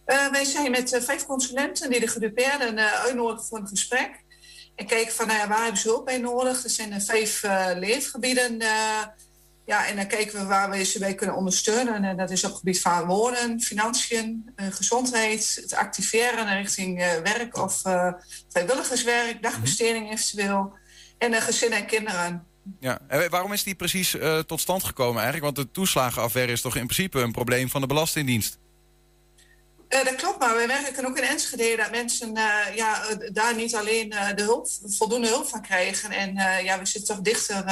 [0.05, 4.11] wij zijn met vijf consulenten die de gedupeerden uitnodigen voor een gesprek.
[4.75, 6.65] En kijken van nou waar hebben ze hulp bij nodig.
[6.65, 7.43] Er zijn vijf
[7.75, 8.63] leefgebieden
[9.69, 12.05] ja, en dan kijken we waar we ze bij kunnen ondersteunen.
[12.05, 17.15] En dat is op het gebied van wonen, financiën, uh, gezondheid, het activeren richting uh,
[17.15, 18.13] werk of uh,
[18.49, 20.73] vrijwilligerswerk, dagbesteding mm eventueel.
[21.19, 22.47] En gezinnen en kinderen.
[22.81, 25.45] Ja, en waarom is die precies tot stand gekomen eigenlijk?
[25.45, 28.59] Want de toeslagenaffaire is toch in principe een probleem van de Belastingdienst?
[29.89, 32.35] dat klopt, maar we werken ook in Enschede dat mensen
[32.75, 33.03] ja,
[33.33, 36.11] daar niet alleen de hulp, voldoende hulp van krijgen.
[36.11, 37.65] En ja, we zitten toch dichter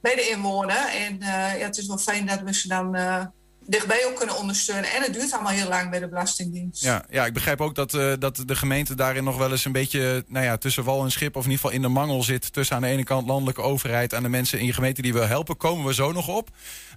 [0.00, 0.88] bij de inwoner.
[0.88, 1.26] En uh,
[1.58, 3.24] ja, het is wel fijn dat we ze dan uh,
[3.66, 4.90] dichtbij ook kunnen ondersteunen.
[4.90, 6.82] En het duurt allemaal heel lang bij de Belastingdienst.
[6.82, 9.72] Ja, ja ik begrijp ook dat, uh, dat de gemeente daarin nog wel eens een
[9.72, 11.36] beetje nou ja, tussen wal en schip...
[11.36, 14.12] of in ieder geval in de mangel zit tussen aan de ene kant landelijke overheid...
[14.12, 15.56] en de mensen in je gemeente die wil helpen.
[15.56, 16.48] Komen we zo nog op.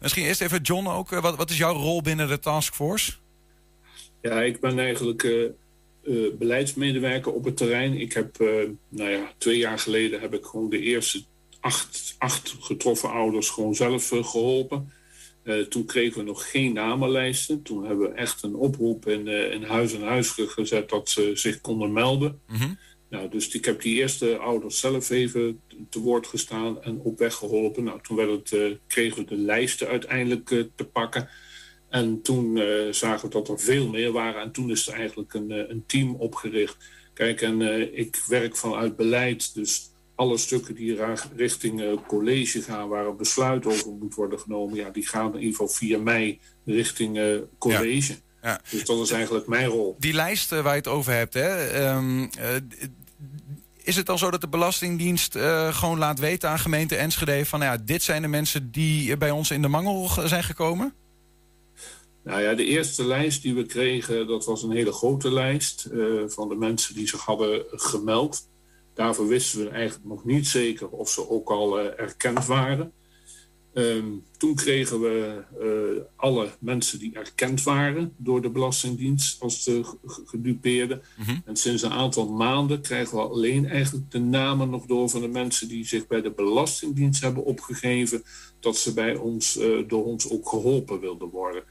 [0.01, 1.09] Misschien eerst even John ook.
[1.09, 3.13] wat, wat is jouw rol binnen de taskforce?
[4.21, 5.51] Ja, ik ben eigenlijk...
[6.39, 7.99] beleidsmedewerker op het terrein.
[7.99, 8.37] Ik heb,
[8.89, 11.23] nou ja, twee jaar geleden heb ik gewoon de eerste
[11.61, 14.91] acht, acht getroffen ouders gewoon zelf uh, geholpen.
[15.43, 17.61] Uh, toen kregen we nog geen namenlijsten.
[17.61, 21.31] Toen hebben we echt een oproep in, uh, in huis en huis gezet dat ze
[21.33, 22.39] zich konden melden.
[22.47, 22.77] Mm -hmm.
[23.09, 27.35] nou, dus ik heb die eerste ouders zelf even te woord gestaan en op weg
[27.35, 27.83] geholpen.
[27.83, 31.29] Nou, toen werd het, kregen we de lijsten uiteindelijk te pakken.
[31.89, 32.57] En toen
[32.91, 34.41] zagen we dat er veel meer waren.
[34.41, 36.77] En toen is er eigenlijk een, een team opgericht.
[37.13, 37.61] Kijk, en
[37.97, 40.97] ik werk vanuit beleid, dus alle stukken die
[41.35, 45.39] richting uh, college gaan, waar een besluit over moet worden genomen, ja, die gaan in
[45.39, 48.11] ieder geval via mij richting uh, college.
[48.11, 48.49] Ja.
[48.49, 48.61] Ja.
[48.69, 49.95] Dus dat is eigenlijk mijn rol.
[49.99, 52.29] Die lijst uh, waar je het over hebt, hè, um,
[53.83, 55.37] is het dan zo dat de Belastingdienst
[55.71, 59.31] gewoon laat weten aan gemeente Enschede van nou ja, dit zijn de mensen die bij
[59.31, 60.93] ons in de mangel zijn gekomen?
[62.23, 65.87] Nou ja, de eerste lijst die we kregen, dat was een hele grote lijst
[66.27, 68.49] van de mensen die zich hadden gemeld.
[68.93, 72.91] Daarvoor wisten we eigenlijk nog niet zeker of ze ook al uh, erkend waren.
[73.73, 79.83] Um, toen kregen we uh, alle mensen die erkend waren door de Belastingdienst als de
[80.05, 81.01] gedupeerden.
[81.17, 81.41] Mm -hmm.
[81.45, 85.27] En sinds een aantal maanden krijgen we alleen eigenlijk de namen nog door van de
[85.27, 88.23] mensen die zich bij de Belastingdienst hebben opgegeven
[88.59, 91.63] dat ze bij ons, uh, door ons ook geholpen wilden worden.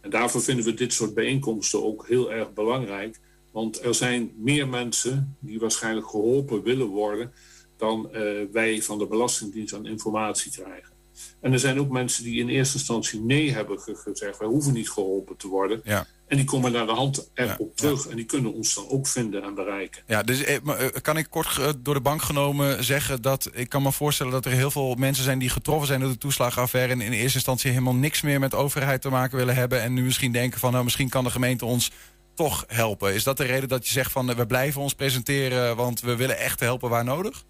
[0.00, 3.20] En daarvoor vinden we dit soort bijeenkomsten ook heel erg belangrijk.
[3.54, 7.32] Want er zijn meer mensen die waarschijnlijk geholpen willen worden
[7.76, 8.20] dan uh,
[8.52, 10.92] wij van de Belastingdienst aan informatie krijgen.
[11.40, 14.38] En er zijn ook mensen die in eerste instantie nee hebben gezegd.
[14.38, 15.80] Wij hoeven niet geholpen te worden.
[15.84, 16.06] Ja.
[16.26, 18.06] En die komen naar de hand erop terug.
[18.06, 20.02] En die kunnen ons dan ook vinden en bereiken.
[20.06, 23.68] Ja, dus eh, eh, kan ik kort eh, door de bank genomen zeggen dat ik
[23.68, 26.92] kan me voorstellen dat er heel veel mensen zijn die getroffen zijn door de toeslagenaffaire
[26.92, 29.94] en in eerste instantie helemaal niks meer met de overheid te maken willen hebben en
[29.94, 31.90] nu misschien denken van nou misschien kan de gemeente ons
[32.34, 33.14] toch helpen.
[33.14, 36.38] Is dat de reden dat je zegt van we blijven ons presenteren want we willen
[36.38, 37.44] echt helpen waar nodig?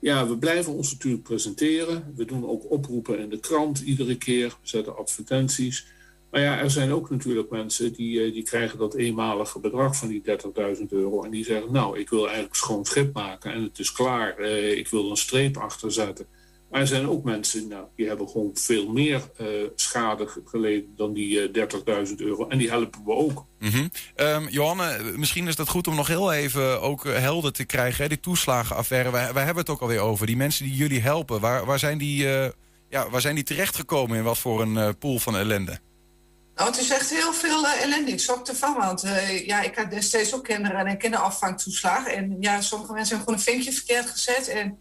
[0.00, 2.12] Ja, we blijven ons natuurlijk presenteren.
[2.16, 4.48] We doen ook oproepen in de krant iedere keer.
[4.48, 5.86] We zetten advertenties.
[6.30, 10.08] Maar ja, er zijn ook natuurlijk mensen die, eh, die krijgen dat eenmalige bedrag van
[10.08, 11.24] die 30.000 euro.
[11.24, 14.38] En die zeggen, nou, ik wil eigenlijk schoon schip maken en het is klaar.
[14.38, 16.26] Eh, ik wil een streep achter zetten.
[16.70, 21.12] Maar er zijn ook mensen nou, die hebben gewoon veel meer uh, schade geleden dan
[21.12, 21.66] die uh,
[22.08, 22.48] 30.000 euro.
[22.48, 23.44] En die helpen we ook.
[23.58, 23.90] Mm -hmm.
[24.16, 28.02] um, Johanne, misschien is het goed om nog heel even ook helder te krijgen.
[28.02, 28.08] Hè?
[28.08, 30.26] Die toeslagenaffaire, wij, wij hebben het ook alweer over.
[30.26, 32.48] Die mensen die jullie helpen, waar, waar, zijn, die, uh,
[32.88, 35.80] ja, waar zijn die terechtgekomen in wat voor een pool van ellende?
[36.58, 38.10] Nou, het is echt heel veel uh, ellende.
[38.10, 42.06] Ik schrok ervan, want uh, ja, ik had destijds ook kinderen en kinderafvangtoeslag.
[42.06, 44.48] En ja, sommige mensen hebben gewoon een vinkje verkeerd gezet.
[44.48, 44.78] En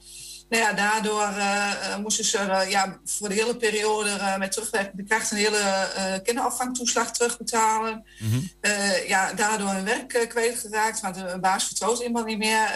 [0.50, 5.38] nou ja, daardoor uh, moesten ze ja, voor de hele periode met terugwerkende kracht een
[5.38, 8.06] hele kinderafvangtoeslag terugbetalen.
[8.20, 8.50] Mm -hmm.
[9.08, 12.72] ja, daardoor hun werk kwijtgeraakt, want de baas vertrouwt iemand niet meer.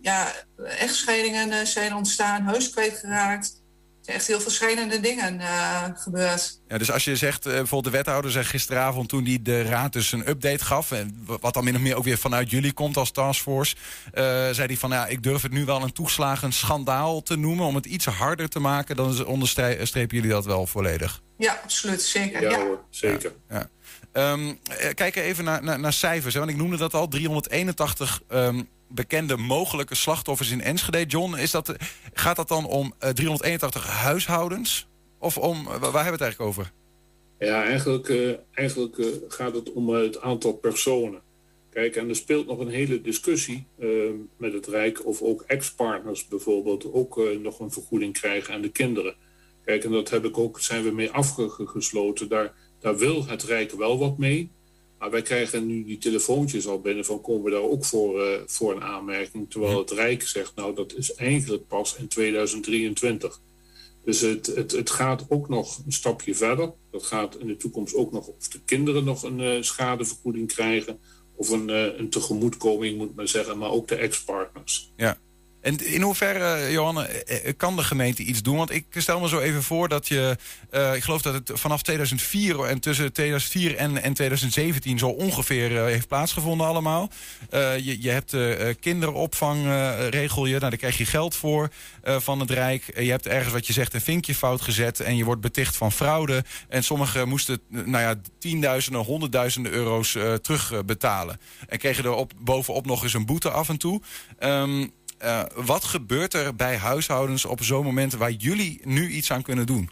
[0.00, 0.32] ja,
[0.64, 3.62] echtscheidingen zijn ontstaan, huis kwijtgeraakt
[4.04, 6.60] zijn echt heel verschillende dingen uh, gebeurd.
[6.68, 9.92] Ja, dus als je zegt, uh, bijvoorbeeld de wethouder zei gisteravond toen hij de raad
[9.92, 12.96] dus een update gaf, en wat dan min of meer ook weer vanuit jullie komt
[12.96, 14.12] als taskforce, uh,
[14.50, 17.74] zei hij van ja, ik durf het nu wel een toeslagen schandaal te noemen om
[17.74, 21.22] het iets harder te maken, dan onderstrepen jullie dat wel volledig.
[21.38, 22.42] Ja, absoluut, zeker.
[22.42, 22.58] Ja, ja.
[22.58, 23.32] Hoor, zeker.
[23.48, 23.68] Ja,
[24.12, 24.32] ja.
[24.32, 24.58] Um,
[24.94, 29.36] kijken even naar, naar, naar cijfers, hè, want ik noemde dat al, 381 um, bekende
[29.36, 31.04] mogelijke slachtoffers in Enschede.
[31.04, 31.74] John, is dat,
[32.12, 34.88] gaat dat dan om uh, 381 huishoudens?
[35.18, 36.72] Of om, waar hebben we het eigenlijk over?
[37.38, 38.96] Ja, eigenlijk, uh, eigenlijk
[39.28, 41.20] gaat het om het aantal personen.
[41.70, 43.66] Kijk, en er speelt nog een hele discussie
[44.36, 49.14] met het Rijk of ook ex-partners bijvoorbeeld ook nog een vergoeding krijgen aan de kinderen.
[49.64, 52.28] Kijk, en dat heb ik ook, zijn we mee afgesloten.
[52.28, 54.50] Daar, daar wil het Rijk wel wat mee.
[55.04, 58.40] Maar wij krijgen nu die telefoontjes al binnen van komen we daar ook voor, uh,
[58.46, 59.50] voor een aanmerking.
[59.50, 63.40] Terwijl het Rijk zegt, nou dat is eigenlijk pas in 2023.
[64.04, 66.72] Dus het, het, het gaat ook nog een stapje verder.
[66.90, 70.98] Dat gaat in de toekomst ook nog of de kinderen nog een uh, schadevergoeding krijgen.
[71.36, 74.92] Of een, uh, een tegemoetkoming moet men zeggen, maar ook de ex-partners.
[74.96, 75.18] Ja.
[75.64, 77.24] En in hoeverre, Johanne,
[77.56, 78.56] kan de gemeente iets doen?
[78.56, 80.36] Want ik stel me zo even voor dat je...
[80.70, 85.84] Uh, ik geloof dat het vanaf 2004 en tussen 2004 en, en 2017 zo ongeveer
[85.84, 87.10] heeft plaatsgevonden allemaal.
[87.50, 88.36] Je, je hebt
[88.80, 89.64] kinderopvang,
[90.10, 90.58] regel je.
[90.58, 91.70] Nou, daar krijg je geld voor
[92.02, 92.84] van het Rijk.
[93.00, 95.92] je hebt ergens wat je zegt een vinkje fout gezet en je wordt beticht van
[95.92, 96.44] fraude.
[96.68, 101.40] En sommigen moesten nou ja, tienduizenden, honderdduizenden euro's terugbetalen.
[101.68, 104.00] en kregen er op, bovenop nog eens een boete af en toe.
[104.40, 109.42] Um, Uh, wat gebeurt er bij huishoudens op zo'n moment waar jullie nu iets aan
[109.42, 109.90] kunnen doen?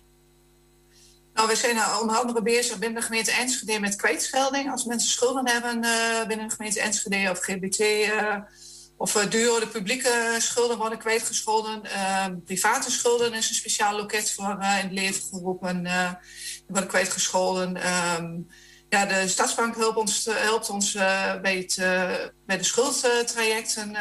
[1.34, 4.70] Nou, we zijn uh, onder andere bezig binnen de gemeente Enschede met kwijtschelding.
[4.70, 8.10] Als mensen schulden hebben uh, binnen de gemeente Enschede of GBT
[8.96, 11.82] of dure de publieke schulden worden kwijtgescholden.
[12.44, 15.88] private schulden is een speciaal loket voor in het leven geroepen.
[16.66, 17.76] worden kwijtgescholden.
[18.18, 18.48] Um,
[18.88, 20.92] ja, de Stadsbank helpt ons, helpt ons
[21.42, 21.66] bij
[22.46, 23.96] de schuldtrajecten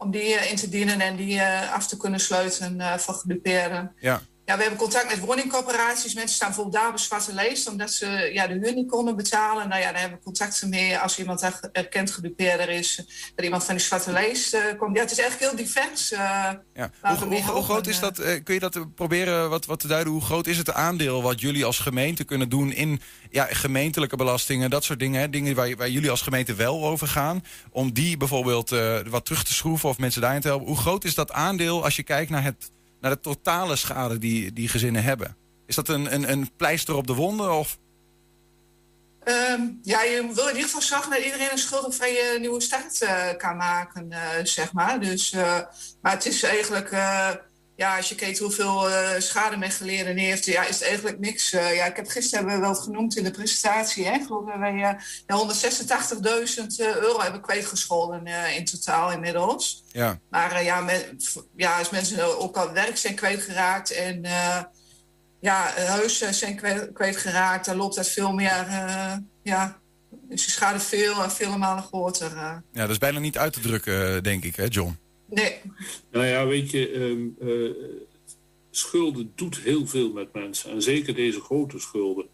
[0.00, 3.14] om die uh, in te dienen en die uh, af te kunnen sluiten uh, voor
[3.14, 3.92] gedupeerden.
[3.98, 4.20] Ja.
[4.50, 6.14] Ja, we hebben contact met woningcorporaties.
[6.14, 9.16] Mensen staan bijvoorbeeld daar op een zwarte lijst omdat ze ja, de huur niet konden
[9.16, 9.68] betalen.
[9.68, 12.96] Nou ja, daar hebben we contacten mee als iemand erkend gedupeerder is.
[13.34, 14.96] Dat iemand van die zwarte lijst komt.
[14.96, 16.08] Ja, het is eigenlijk heel divers.
[16.08, 16.62] ja.
[17.00, 18.22] Hoe, hoe, hoe, groot is dat?
[18.44, 20.12] kun je dat proberen wat, wat te duiden?
[20.12, 24.70] Hoe groot is het aandeel wat jullie als gemeente kunnen doen in ja, gemeentelijke belastingen,
[24.70, 25.20] dat soort dingen.
[25.20, 27.44] Hè, dingen waar, waar jullie als gemeente wel over gaan.
[27.70, 28.70] Om die bijvoorbeeld
[29.08, 30.66] wat terug te schroeven of mensen daarin te helpen.
[30.66, 34.52] Hoe groot is dat aandeel als je kijkt naar het naar de totale schade die,
[34.52, 35.36] die gezinnen hebben.
[35.66, 37.58] Is dat een, een, een pleister op de wonden?
[37.58, 37.78] Of?
[39.24, 43.28] Um, ja, je wil in ieder geval zorgen dat iedereen een schuldenvrije nieuwe start uh,
[43.36, 45.00] kan maken, uh, zeg maar.
[45.00, 45.58] Dus, uh,
[46.02, 46.90] maar het is eigenlijk,
[47.80, 48.88] ja, als je kijkt hoeveel
[49.18, 51.50] schade men geleden heeft, ja, is het eigenlijk niks.
[51.50, 54.24] ja, ik heb gisteren hebben we wel genoemd in de presentatie, hè.
[54.26, 54.98] Geloof dat wij
[56.60, 59.84] 186.000 euro hebben kwijtgescholden in totaal inmiddels.
[59.92, 60.18] Ja.
[60.30, 60.84] Maar ja,
[61.56, 64.24] ja, als mensen ook al werk zijn kwijtgeraakt en
[65.40, 69.12] ja, huizen zijn kwijt, kwijtgeraakt, dan loopt dat veel meer, uh,
[69.42, 69.80] ja,
[70.28, 72.32] is de schade veel en vele malen groter.
[72.32, 72.56] Uh.
[72.72, 74.98] Ja, dat is bijna niet uit te drukken, denk ik, hè, John?
[75.30, 75.60] Nee.
[76.10, 77.70] Nou ja, weet je, um, uh,
[78.70, 80.70] schulden doet heel veel met mensen.
[80.70, 82.26] En zeker deze grote schulden.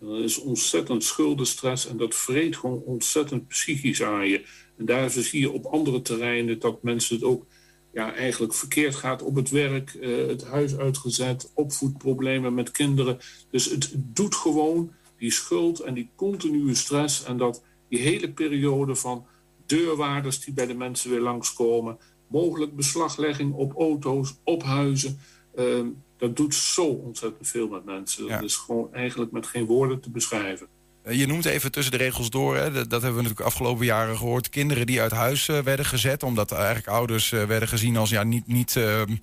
[0.00, 4.44] En dat is ontzettend schuldenstress en dat vreet gewoon ontzettend psychisch aan je.
[4.76, 7.46] En daar zie je op andere terreinen dat mensen het ook
[7.92, 13.18] ja, eigenlijk verkeerd gaat op het werk, uh, het huis uitgezet, opvoedproblemen met kinderen.
[13.50, 18.94] Dus het doet gewoon die schuld en die continue stress en dat die hele periode
[18.94, 19.26] van
[19.66, 21.98] deurwaarders die bij de mensen weer langskomen,
[22.34, 25.18] mogelijk beslaglegging op auto's, op huizen.
[25.54, 25.80] Uh,
[26.16, 28.28] dat doet zo ontzettend veel met mensen.
[28.28, 30.66] Dat is gewoon eigenlijk met geen woorden te beschrijven.
[31.02, 34.16] Eh, je noemt even tussen de regels door, hè, dat, hebben we natuurlijk afgelopen jaren
[34.16, 34.48] gehoord.
[34.48, 38.22] Kinderen die uit huis uh, werden gezet, omdat eigenlijk ouders uh, werden gezien als ja,
[38.22, 39.16] niet, niet ehm,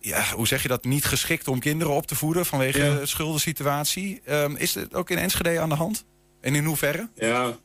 [0.00, 2.98] ja, hoe zeg je dat, niet geschikt om kinderen op te voeden vanwege ja.
[2.98, 4.20] de schuldensituatie.
[4.30, 6.04] Um, is het ook in Enschede aan de hand?
[6.40, 7.08] En in hoeverre?
[7.14, 7.58] Ja,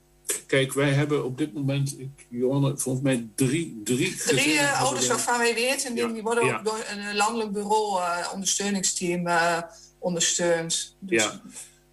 [0.48, 3.82] kijk, wij hebben op dit moment, ik, Johanne, volgens mij drie...
[3.84, 6.14] Drie, drie uh, ouders waarvan wij weten, die, ja.
[6.14, 8.02] die worden ook door een landelijk bureau
[8.34, 9.28] ondersteuningsteam
[10.00, 10.96] ondersteund.
[11.00, 11.24] Dus...
[11.24, 11.42] Ja,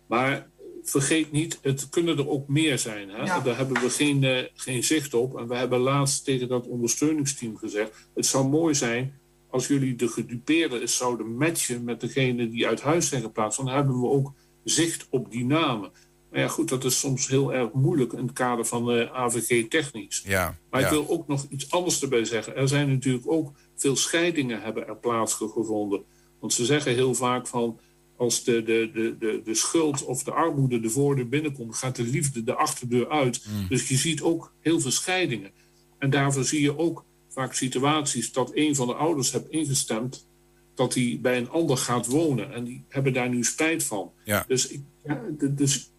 [0.06, 0.46] maar
[0.82, 3.08] vergeet niet, het kunnen er ook meer zijn.
[3.08, 3.24] Hè?
[3.24, 5.38] Daar hebben we geen, geen zicht op.
[5.38, 8.08] En we hebben laatst tegen dat ondersteuningsteam gezegd...
[8.14, 9.20] het zou mooi zijn
[9.50, 11.84] als jullie de gedupeerden zouden matchen...
[11.84, 13.58] met degene die uit huis zijn geplaatst.
[13.58, 14.32] Dan hebben we ook
[14.64, 15.90] zicht op die namen.
[16.30, 18.12] Maar ja, goed, dat is soms heel erg moeilijk...
[18.12, 20.22] in het kader van uh, AVG technisch.
[20.26, 20.86] Ja, maar ja.
[20.86, 22.56] ik wil ook nog iets anders erbij zeggen.
[22.56, 26.02] Er zijn natuurlijk ook veel scheidingen hebben er plaatsgevonden.
[26.40, 27.80] Want ze zeggen heel vaak van
[28.16, 32.02] als de, de, de, de, de schuld of de armoede de voordeur binnenkomt, gaat de
[32.02, 33.44] liefde de achterdeur uit.
[33.48, 33.68] Mm.
[33.68, 35.50] Dus je ziet ook heel veel scheidingen.
[35.98, 40.26] En daarvoor zie je ook vaak situaties dat een van de ouders hebt ingestemd
[40.74, 42.52] dat hij bij een ander gaat wonen.
[42.52, 44.12] En die hebben daar nu spijt van.
[44.24, 44.44] Ja.
[44.48, 45.90] Dus, ik, ja, dus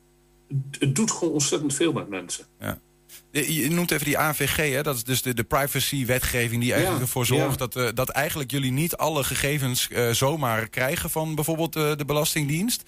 [0.79, 2.45] het doet gewoon ontzettend veel met mensen.
[2.59, 2.79] Ja.
[3.31, 4.83] Je noemt even die AVG, hè?
[4.83, 7.67] dat is dus de, de privacy-wetgeving die eigenlijk Ja, ervoor zorgt ja.
[7.67, 12.05] dat, eh, dat eigenlijk jullie niet alle gegevens eh, zomaar krijgen van bijvoorbeeld eh, de
[12.05, 12.83] Belastingdienst.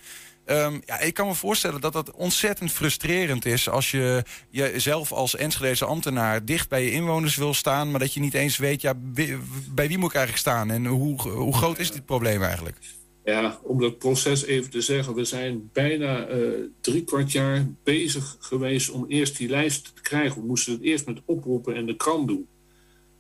[0.46, 5.36] Ehm, ja, ik kan me voorstellen dat dat ontzettend frustrerend is als je jezelf als
[5.36, 8.94] Enschedeze ambtenaar dicht bij je inwoners wil staan, maar dat je niet eens weet, ja,
[8.96, 12.78] bij wie moet ik eigenlijk staan en hoe, hoe groot is dit probleem eigenlijk?
[13.24, 15.14] Ja, om dat proces even te zeggen.
[15.16, 16.40] We zijn bijna eh,
[16.82, 20.42] drie kwart jaar bezig geweest om eerst die lijst te krijgen.
[20.42, 22.48] We moesten het eerst met oproepen in de krant doen.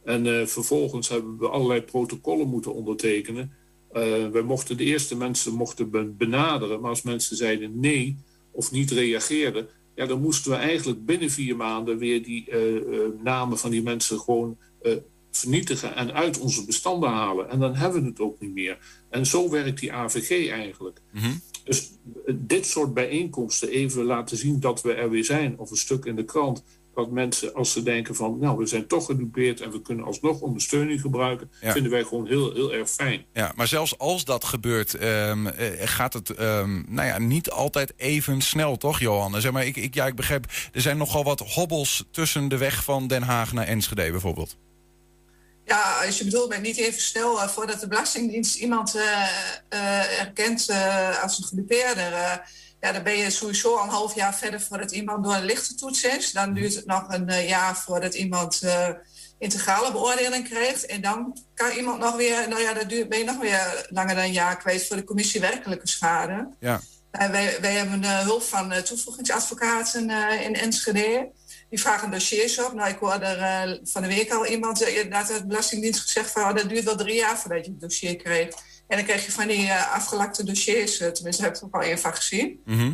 [0.03, 3.51] En eh, vervolgens hebben we allerlei protocollen moeten ondertekenen.
[3.91, 6.81] Eh, we mochten de eerste mensen mochten be- benaderen.
[6.81, 8.17] Maar als mensen zeiden nee
[8.51, 9.67] of niet reageerden...
[9.95, 12.49] Ja, dan moesten we eigenlijk binnen vier maanden weer die
[13.23, 14.57] namen van die mensen gewoon
[15.31, 17.49] vernietigen en uit onze bestanden halen.
[17.49, 18.77] En dan hebben we het ook niet meer.
[19.09, 21.01] En zo werkt die AVG eigenlijk.
[21.63, 21.91] Dus
[22.25, 26.05] eh, dit soort bijeenkomsten even laten zien dat we er weer zijn, of een stuk
[26.05, 26.63] in de krant,
[26.95, 30.39] dat mensen als ze denken van, nou, we zijn toch gedupeerd en we kunnen alsnog
[30.41, 31.71] ondersteuning gebruiken, Ja.
[31.71, 33.25] vinden wij gewoon heel, heel erg fijn.
[33.33, 37.93] Ja, maar zelfs als dat gebeurt, ehm, eh, gaat het ehm, nou ja, niet altijd
[37.97, 39.41] even snel, toch, Johan?
[39.41, 42.83] Zeg maar, ik, ik, ja, ik begrijp, er zijn nogal wat hobbels tussen de weg
[42.83, 44.57] van Den Haag naar Enschede bijvoorbeeld.
[45.71, 49.27] Ja, als je bedoelt met niet even snel eh, voordat de Belastingdienst iemand eh,
[49.69, 50.69] eh, erkent
[51.21, 52.01] als een gedupeerde.
[52.01, 52.37] eh,
[52.79, 55.75] ja, dan ben je sowieso al een half jaar verder voordat iemand door een lichte
[55.75, 56.31] toets is.
[56.31, 58.61] Dan duurt het nog een jaar voordat iemand
[59.39, 60.85] integrale beoordeling krijgt.
[60.85, 64.15] En dan kan iemand nog weer, nou ja, dan duurt, ben je nog weer langer
[64.15, 66.49] dan een jaar kwijt voor de commissie werkelijke schade.
[66.59, 66.81] Ja.
[67.11, 70.09] En wij, wij hebben eh, hulp van toevoegingsadvocaten
[70.41, 71.31] in Enschede.
[71.71, 72.73] Die vragen dossiers op.
[72.73, 76.31] Nou, ik hoorde er eh, van de week al iemand uh, dat de Belastingdienst gezegd
[76.31, 76.43] van...
[76.43, 78.63] Oh, dat duurt wel drie jaar voordat je het dossier krijgt.
[78.91, 80.99] En dan krijg je van die eh, afgelakte dossiers.
[80.99, 82.61] eh, tenminste, heb ik ook al één van gezien.
[82.65, 82.93] Mhm.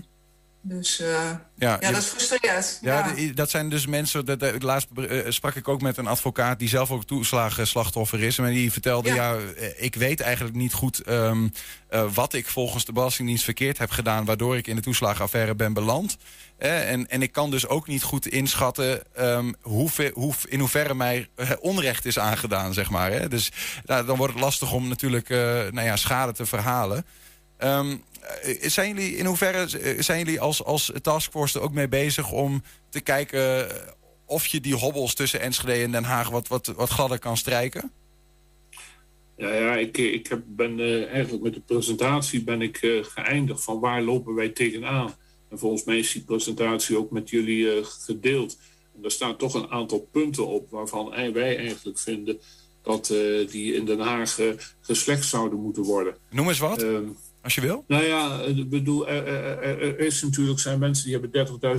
[0.61, 1.07] Dus eh,
[1.55, 2.79] Ja, ja, dat is frustrerend.
[2.81, 4.25] Ja, dat zijn dus mensen.
[4.25, 8.37] Dat, dat- laatst eh, sprak ik ook met een advocaat die zelf ook toeslagenslachtoffer is.
[8.37, 11.47] En die vertelde: ja, eh, ik weet eigenlijk niet goed ehm,
[11.89, 15.73] eh, wat ik volgens de Belastingdienst verkeerd heb gedaan, waardoor ik in de toeslagenaffaire ben
[15.73, 16.17] beland.
[16.57, 20.93] Eh, en, en ik kan dus ook niet goed inschatten ehm, hoeveel, hoe, in hoeverre
[20.95, 23.11] mij onrecht is aangedaan, zeg maar.
[23.11, 23.27] Hè.
[23.27, 23.51] Dus
[23.85, 27.05] nou, dan wordt het lastig om natuurlijk nou ja, schade te verhalen.
[27.57, 27.85] Eh,
[28.61, 32.63] zijn jullie in hoeverre eh, zijn jullie als, als taskforce er ook mee bezig om
[32.89, 33.75] te kijken eh,
[34.25, 37.91] of je die hobbels tussen Enschede en Den Haag wat, wat, wat gladder kan strijken?
[39.37, 43.63] Ja, ja ik, ik heb, ben eh, eigenlijk met de presentatie ben ik eh, geëindigd
[43.63, 45.15] van waar lopen wij tegenaan.
[45.49, 48.57] En volgens mij is die presentatie ook met jullie eh, gedeeld.
[48.95, 52.39] En daar staan toch een aantal punten op waarvan wij eigenlijk vinden
[52.81, 54.47] dat eh, die in Den Haag eh,
[54.81, 56.15] geslecht zouden moeten worden.
[56.29, 57.07] Noem eens wat, Ehm,
[57.41, 57.83] als je wil.
[57.87, 61.31] nou ja, eh, ik bedoel, er, er, er- er is natuurlijk zijn mensen die hebben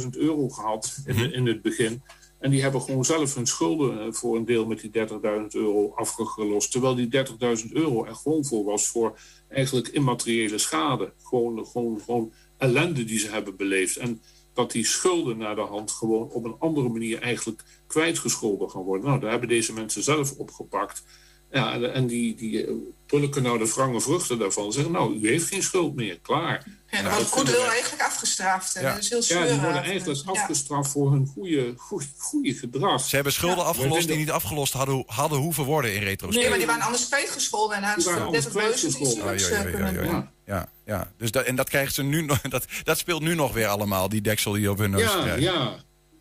[0.02, 1.24] 30.000 euro gehad in, Mhm.
[1.24, 2.02] in het begin.
[2.38, 5.92] En die hebben gewoon zelf hun schulden eh, voor een deel met die 30.000 euro
[5.94, 6.70] afgelost.
[6.72, 11.12] Terwijl die 30.000 euro er gewoon voor was voor eigenlijk immateriële schade.
[11.22, 13.96] Gewoon, gewoon, gewoon ellende die ze hebben beleefd.
[13.96, 14.20] En
[14.54, 19.06] dat die schulden naar de hand gewoon op een andere manier eigenlijk kwijtgescholden gaan worden.
[19.06, 21.02] Nou, daar hebben deze mensen zelf opgepakt.
[21.50, 22.72] Ja, en die, die eh,
[23.06, 24.72] pulken nou de wrange vruchten daarvan.
[24.72, 26.64] Zeggen, nou, u heeft geen schuld meer, klaar.
[26.86, 28.74] En dan wordt goedwil eigenlijk afgestraft.
[28.74, 28.92] Ja.
[28.92, 33.00] Dat is heel ja, die worden eigenlijk afgestraft voor hun goede, goede, goede gedrag.
[33.00, 36.40] Ze hebben schulden afgelost die niet afgelost hadden, hadden hoeven worden in retrospect.
[36.40, 38.50] Nee, maar die waren anders kwijtgescholden en hadden ze
[38.90, 41.12] 30.000 ja, ja, ja.
[41.16, 42.40] Dus dat, en dat krijgen ze nu nog.
[42.48, 45.42] Dat, dat speelt nu nog weer allemaal, die deksel die op hun neus ja, krijgen.
[45.42, 45.76] Ja,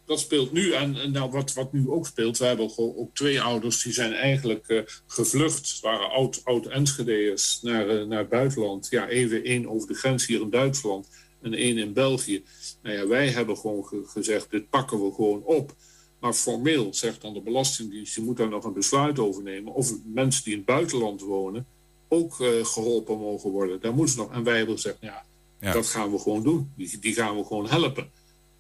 [0.07, 0.71] dat speelt nu.
[0.71, 4.13] En, en nou, wat, wat nu ook speelt, we hebben ook twee ouders die zijn
[4.13, 5.69] eigenlijk uh, gevlucht.
[5.69, 8.87] Het waren oud, oud Enschede'ers naar, uh, naar het buitenland.
[8.89, 11.09] Ja, even één over de grens hier in Duitsland
[11.41, 12.43] en één in België.
[12.81, 15.75] Nou ja, wij hebben gewoon ge gezegd, dit pakken we gewoon op.
[16.19, 19.73] Maar formeel zegt dan de Belastingdienst, je moet daar nog een besluit over nemen.
[19.73, 21.67] Of mensen die in het buitenland wonen
[22.07, 23.81] ook uh, geholpen mogen worden.
[23.81, 24.31] Daar moeten ze nog.
[24.31, 25.25] En wij hebben gezegd, ja,
[25.59, 25.73] ja.
[25.73, 26.71] dat gaan we gewoon doen.
[26.75, 28.11] Die, die gaan we gewoon helpen.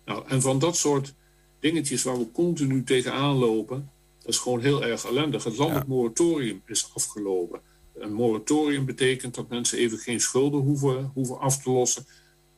[0.05, 1.13] Nou, en van dat soort
[1.59, 5.43] dingetjes waar we continu tegenaan lopen, dat is gewoon heel erg ellendig.
[5.43, 5.93] Het landelijk ja.
[5.93, 7.61] moratorium is afgelopen.
[7.95, 12.05] Een moratorium betekent dat mensen even geen schulden hoeven, hoeven af te lossen.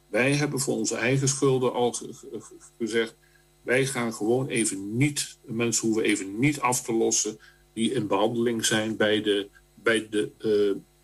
[0.10, 1.95] Wij hebben voor onze eigen schulden al
[2.78, 3.16] gezegd,
[3.62, 7.39] wij gaan gewoon even niet, mensen hoeven even niet af te lossen
[7.74, 10.32] die in behandeling zijn bij de, bij de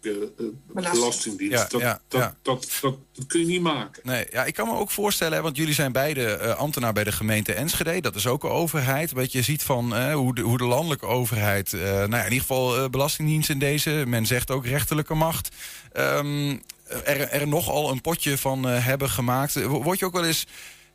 [0.06, 1.58] uh, Belastingdienst.
[1.58, 2.38] Ja, dat, ja, dat, ja.
[2.42, 4.02] Dat, dat, dat, kun je niet maken.
[4.06, 7.12] Nee, ja, ik kan me ook voorstellen, want jullie zijn beide uh, ambtenaar bij de
[7.12, 8.02] gemeente Enschede.
[8.02, 9.12] Dat is ook een overheid.
[9.12, 12.32] Wat je ziet van uh, hoe, de, hoe de landelijke overheid, uh, nou ja, in
[12.32, 15.56] ieder geval Belastingdienst in deze, men zegt ook rechterlijke macht.
[15.94, 16.62] Um,
[17.04, 19.64] er, er nogal een potje van hebben gemaakt.
[19.64, 20.46] Word je ook wel eens.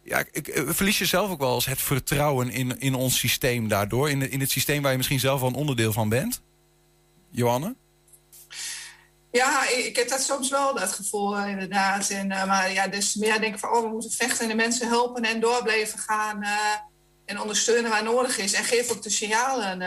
[0.04, 4.10] Ja, ik, verlies je zelf ook wel eens het vertrouwen in, in ons systeem daardoor?
[4.10, 6.42] In, in het systeem waar je misschien zelf wel een onderdeel van bent?
[7.30, 7.76] Johanne?
[9.32, 12.10] Ja, ik heb dat soms wel, dat gevoel inderdaad.
[12.10, 14.54] En, uh, maar ja, dus meer denk ik van, oh, we moeten vechten en de
[14.54, 16.42] mensen helpen en door blijven gaan.
[16.42, 16.74] Uh,
[17.24, 18.52] en ondersteunen waar nodig is.
[18.52, 19.82] En geef ook de signalen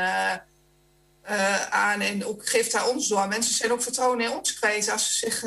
[1.70, 3.28] aan en ook geef daar ons door.
[3.28, 4.90] Mensen zijn ook vertrouwen in ons kwijt.
[4.90, 5.42] Als ze zich,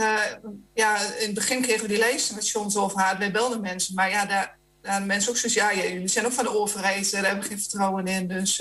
[0.75, 3.95] ja, in het begin kregen we die lijstenstations over haar, wij belden mensen.
[3.95, 7.25] Maar ja, daar, daar mensen ook zoiets, ja, jullie zijn ook van de overheid, daar
[7.25, 8.29] hebben we geen vertrouwen in.
[8.29, 8.57] Dus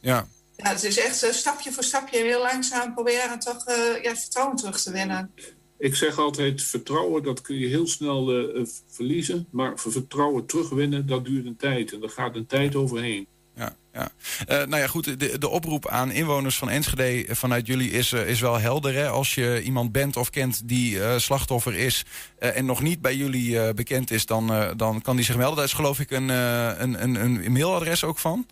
[0.00, 0.26] ja.
[0.56, 4.56] Ja, het is echt uh, stapje voor stapje heel langzaam proberen toch uh, ja, vertrouwen
[4.56, 5.30] terug te winnen.
[5.78, 9.46] Ik zeg altijd, vertrouwen dat kun je heel snel uh, verliezen.
[9.50, 11.92] Maar vertrouwen terugwinnen, dat duurt een tijd.
[11.92, 13.26] En daar gaat een tijd overheen.
[13.56, 14.10] Ja, ja.
[14.46, 18.58] nou ja, goed, de, de oproep aan inwoners van Enschede vanuit jullie is, is wel
[18.58, 18.94] helder.
[18.94, 19.08] Hè?
[19.08, 22.04] Als je iemand bent of kent die slachtoffer is
[22.38, 25.56] en nog niet bij jullie bekend is, dan, dan kan die zich melden.
[25.56, 28.46] Daar is geloof ik een, een, een, een mailadres ook van.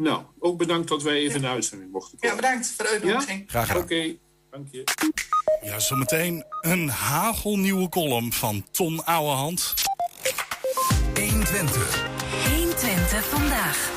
[0.01, 1.46] Nou, ook bedankt dat wij even ja.
[1.46, 2.36] in uitzending mochten komen.
[2.36, 3.38] Ja, bedankt voor de uitnodiging.
[3.38, 3.44] Ja?
[3.46, 3.82] Graag gedaan.
[3.82, 4.18] Oké, okay,
[4.51, 4.84] dank je.
[5.62, 9.74] Ja, zometeen een hagelnieuwe column van Ton Ouwehand.
[11.14, 12.05] 120.
[12.48, 13.90] 120 vandaag.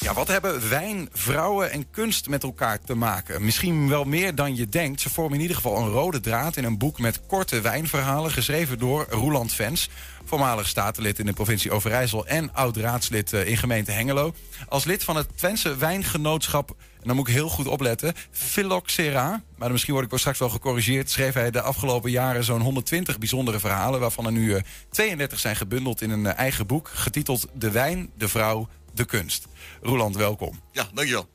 [0.00, 3.44] Ja, wat hebben wijn, vrouwen en kunst met elkaar te maken?
[3.44, 5.00] Misschien wel meer dan je denkt.
[5.00, 8.30] Ze vormen in ieder geval een rode draad in een boek met korte wijnverhalen...
[8.30, 9.88] geschreven door Roland Vens,
[10.28, 12.26] voormalig statenlid in de provincie Overijssel...
[12.26, 14.34] en oud-raadslid in gemeente Hengelo.
[14.68, 18.14] Als lid van het Twentse wijngenootschap, en dan moet ik heel goed opletten...
[18.30, 21.10] Phylloxera, maar misschien word ik wel straks wel gecorrigeerd...
[21.10, 24.00] schreef hij de afgelopen jaren zo'n 120 bijzondere verhalen...
[24.00, 26.90] waarvan er nu 32 zijn gebundeld in een eigen boek...
[26.94, 29.46] getiteld De wijn, de vrouw, de kunst.
[29.82, 30.60] Roland, welkom.
[30.72, 31.28] Ja, dankjewel.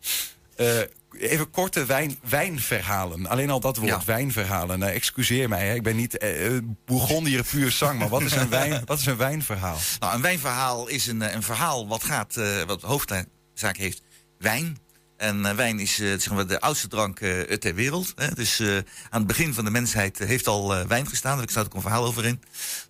[0.58, 0.68] Uh,
[1.12, 3.28] even korte wijn, wijnverhalen.
[3.28, 4.02] Alleen al dat woord, ja.
[4.06, 4.80] wijnverhalen.
[4.80, 5.74] Nou, excuseer mij, hè.
[5.74, 9.18] ik ben niet uh, Bourgondier puur zang, maar wat is een, wijn, wat is een
[9.18, 9.78] wijnverhaal?
[10.00, 14.02] Nou, een wijnverhaal is een, een verhaal wat gaat, uh, wat hoofdzaak heeft
[14.38, 14.78] wijn.
[15.24, 18.12] En eh, wijn is eh, zeg maar de oudste drank eh, ter wereld.
[18.16, 18.28] Hè.
[18.34, 18.76] Dus eh,
[19.10, 21.38] aan het begin van de mensheid eh, heeft al eh, wijn gestaan.
[21.38, 22.42] Daar staat ook een verhaal over in.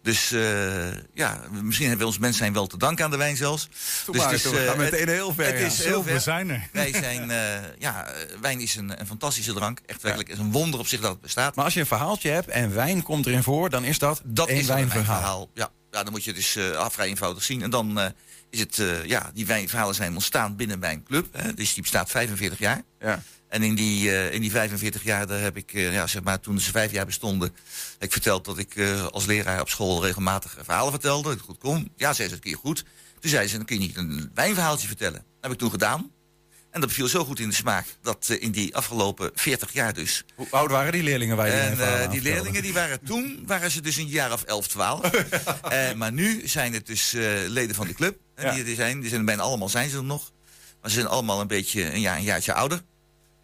[0.01, 3.37] Dus eh, ja, misschien hebben we ons mens zijn wel te danken aan de wijn
[3.37, 3.69] zelfs.
[4.05, 5.65] Doe dus maar, het is, we eh, gaan meteen het- heel ver, Het ja.
[5.65, 6.21] is heel ver.
[6.21, 6.67] zijn er.
[6.71, 7.37] Wij zijn, eh,
[7.79, 9.79] ja, eh, wijn is een, een fantastische drank.
[9.85, 11.55] Echt werkelijk, is een wonder op zich dat het bestaat.
[11.55, 14.47] Maar als je een verhaaltje hebt en wijn komt erin voor, dan is dat, Dat
[14.47, 15.05] één is een wijnverhaal.
[15.07, 15.49] wijnverhaal.
[15.53, 15.69] Ja.
[15.91, 17.61] ja, dan moet je dus eh, vrij eenvoudig zien.
[17.61, 18.05] En dan eh,
[18.53, 21.27] is het, eh, ja, die wijnverhalen zijn ontstaan binnen mijn club.
[21.31, 22.81] Hè, dus die bestaat 45 jaar.
[22.99, 23.23] Ja.
[23.49, 26.39] En in die, eh, in die 45 jaar, daar heb ik, eh, ja, zeg maar,
[26.39, 27.49] toen ze vijf jaar bestonden,
[27.93, 28.79] heb ik verteld dat ik
[29.11, 31.23] als leraar op school regelmatig verhalen vertelde.
[31.23, 31.91] Dat het goed kon.
[31.95, 32.83] Ja, zei ze, dat kun je goed.
[33.19, 35.19] Toen zei ze, dan kun je niet een wijnverhaaltje vertellen.
[35.19, 36.11] Dat heb ik toen gedaan.
[36.73, 39.93] En dat viel zo goed in de smaak dat eh, in die afgelopen 40 jaar
[39.93, 40.23] dus.
[40.35, 43.43] Hoe oud waren die leerlingen waar je die En eh, die leerlingen die waren toen,
[43.45, 45.01] waren ze dus een jaar of 11, 12.
[45.63, 47.11] Eh, maar nu zijn het dus
[47.47, 48.17] leden van de club.
[48.37, 48.53] Ja.
[48.53, 48.99] die er zijn.
[48.99, 50.31] Die zijn bijna allemaal zijn ze er nog.
[50.81, 52.81] Maar ze zijn allemaal een beetje een, jaar, een jaartje ouder.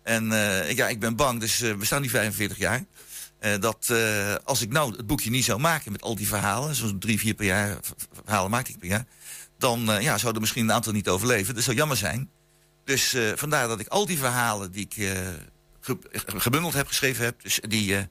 [0.04, 0.26] En
[0.76, 2.84] ja, ik ben bang, dus we staan nu 45 jaar.
[3.60, 3.94] dat
[4.44, 7.34] als ik nou het boekje niet zou maken met al die verhalen, zo'n drie, vier
[7.34, 7.78] per jaar
[8.24, 9.06] verhalen maak ik per jaar,
[9.58, 11.56] dan ja, zouden misschien een aantal niet overleven.
[11.56, 12.30] Dat zou jammer zijn.
[12.90, 15.20] Dus eh, vandaar dat ik al die verhalen die ik eh,
[15.80, 17.96] ge- gebundeld heb, geschreven heb, dus die.
[17.96, 18.04] eh,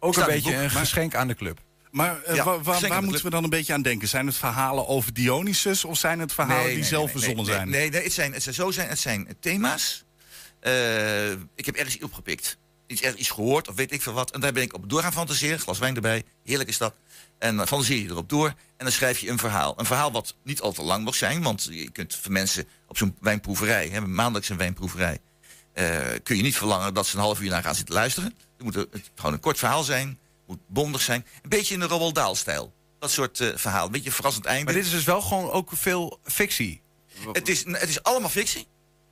[0.00, 1.60] Ook een beetje een geschenk aan de club.
[1.90, 4.08] Maar Ja, waar, de moeten we dan een beetje aan denken?
[4.08, 7.44] Zijn het verhalen over Dionysus of zijn het verhalen Nee, die nee, zelf nee, verzonnen
[7.44, 7.68] nee, zijn?
[7.68, 10.04] Nee, nee, het, zijn, het zijn zo zijn, het zijn thema's.
[10.60, 12.56] Eh, ik heb ergens iets opgepikt.
[12.86, 14.30] Iets, ergens iets gehoord of weet ik veel wat.
[14.30, 15.58] En daar ben ik op door gaan fantaseren.
[15.58, 16.22] Glas wijn erbij.
[16.44, 16.94] Heerlijk is dat.
[17.42, 18.46] En dan fantaseer je erop door.
[18.46, 19.74] En dan schrijf je een verhaal.
[19.76, 21.42] Een verhaal wat niet al te lang mag zijn.
[21.42, 25.18] Want je kunt voor mensen op zo'n wijnproeverij, hè, maandelijks een wijnproeverij,
[25.72, 28.34] eh, kun je niet verlangen dat ze een half uur naar gaan zitten luisteren.
[28.56, 30.08] Het moet het, gewoon een kort verhaal zijn.
[30.08, 31.26] Het moet bondig zijn.
[31.42, 32.72] Een beetje in de Roald Dahl-stijl.
[32.98, 33.86] Dat soort eh, verhaal.
[33.86, 34.64] Een beetje een verrassend einde.
[34.64, 36.82] Maar dit is dus wel gewoon ook veel fictie.
[37.32, 38.66] Het is, het is allemaal fictie.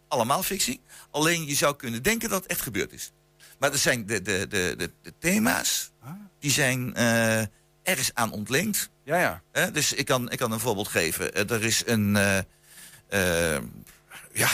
[0.09, 0.81] Allemaal fictie.
[1.11, 3.13] Alleen je zou kunnen denken dat het echt gebeurd is.
[3.59, 5.91] Maar er zijn de, de, de, de, de thema's,
[6.39, 7.43] die zijn eh,
[7.83, 8.91] ergens aan ontleend.
[9.05, 9.43] Ja, ja.
[9.53, 11.35] Hè, dus ik kan, ik kan een voorbeeld geven.
[11.35, 12.39] Eh, Er is een, eh,
[13.09, 13.63] eh,
[14.33, 14.49] ja,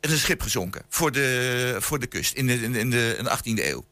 [0.00, 2.90] er is een schip gezonken voor de, voor de kust in de, in de, in
[2.90, 3.84] de, in de 18e eeuw.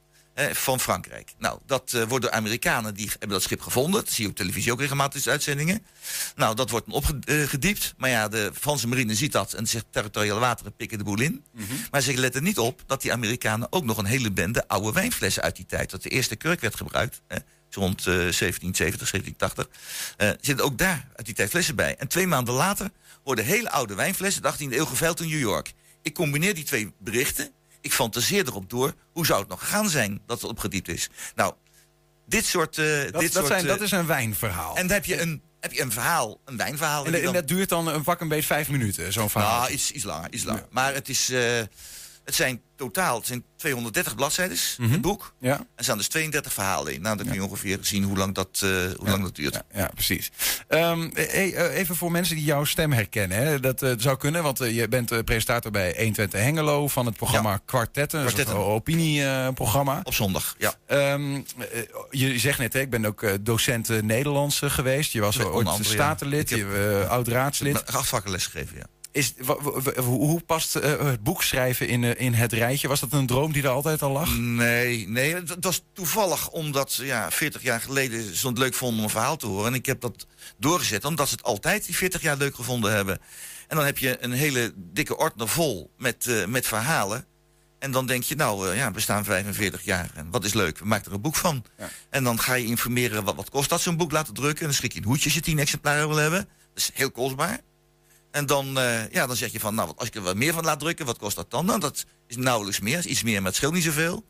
[0.53, 1.33] van Frankrijk.
[1.39, 4.05] Nou, dat eh, worden Amerikanen, die hebben dat schip gevonden.
[4.05, 5.87] Dat zie je op televisie ook regelmatig in uitzendingen.
[6.35, 7.95] Nou, dat wordt opgediept.
[7.97, 11.45] Maar ja, de Franse marine ziet dat en zegt territoriale wateren pikken de boel in.
[11.91, 15.43] Maar ze letten niet op dat die Amerikanen ook nog een hele bende oude wijnflessen
[15.43, 15.91] uit die tijd.
[15.91, 17.20] Dat de eerste kurk werd gebruikt.
[17.29, 17.37] Hè,
[17.69, 19.69] zo rond eh, 1770, 1780.
[20.17, 21.97] eh zitten ook daar uit die tijd flessen bij.
[21.97, 22.91] En twee maanden later
[23.25, 25.73] worden hele oude wijnflessen, de 18e eeuw, geveild in New York.
[26.03, 27.51] Ik combineer die twee berichten.
[27.81, 28.93] Ik fantaseer erop door.
[29.12, 31.09] Hoe zou het nog gegaan zijn dat het opgediept is?
[31.35, 31.55] Nou,
[32.27, 32.79] dit soort.
[32.79, 34.77] eh, Dat, dit dat, soort zijn, eh, dat is een wijnverhaal.
[34.77, 37.07] En dan heb je een, heb je een verhaal, een wijnverhaal.
[37.07, 39.61] En, dat duurt dan een pak een beetje vijf minuten, zo'n verhaal.
[39.61, 40.67] nou, iets, iets langer, iets langer.
[40.71, 41.61] Maar het is, eh,
[42.27, 44.91] het zijn totaal, het zijn 230 bladzijden, Mhm.
[44.93, 45.35] het boek.
[45.41, 45.66] Ja.
[45.77, 47.01] Er staan dus 32 verhalen in.
[47.03, 49.62] Nou, dan kun je ongeveer zien hoe lang dat, eh, hoe lang dat duurt.
[49.74, 50.31] Ja, precies.
[50.68, 53.39] Ehm, eh, eh, even voor mensen die jouw stem herkennen.
[53.39, 53.61] Hè.
[53.61, 56.89] Dat eh, zou kunnen, want je bent presentator bij 120 Hengelo...
[56.89, 58.72] van het programma Kwartetten, een soort Kwartetten.
[58.72, 60.01] opinieprogramma.
[60.03, 60.74] Op zondag, ja.
[60.87, 65.12] Ehm, eh, je zegt net, hè, ik ben ook docent Nederlands geweest.
[65.12, 66.57] Je was ooit andere, statenlid, je.
[66.57, 68.85] Ik heb acht vakken lesgegeven, ja.
[69.17, 69.35] Is,
[69.97, 72.89] hoe past eh, het boek schrijven in, eh, in het rijtje?
[72.89, 74.37] Was dat een droom die er altijd al lag?
[74.39, 78.75] Nee, nee, het het was toevallig omdat ze ja, 40 jaar geleden ze het leuk
[78.75, 79.67] vonden om een verhaal te horen.
[79.67, 80.27] En ik heb dat
[80.59, 83.19] doorgezet omdat ze het altijd die 40 jaar leuk gevonden hebben.
[83.69, 87.25] En dan heb je een hele dikke ordner vol met, eh, met verhalen.
[87.79, 90.11] En dan denk je, nou ja, we staan 45 jaar.
[90.14, 90.79] En wat is leuk?
[90.79, 91.64] We maken er een boek van.
[92.11, 94.61] En dan ga je informeren, wat, wat kost dat zo'n boek laten drukken?
[94.61, 96.41] En dan schrik je een hoedje als je 10 exemplaren wil hebben.
[96.41, 97.61] Dat is heel kostbaar.
[98.37, 100.64] En dan, eh, ja, dan zeg je van, nou, als ik er wat meer van
[100.64, 101.66] laat drukken, wat kost dat dan?
[101.66, 104.24] Nou, dat is nauwelijks meer, is iets meer, maar het scheelt niet zoveel.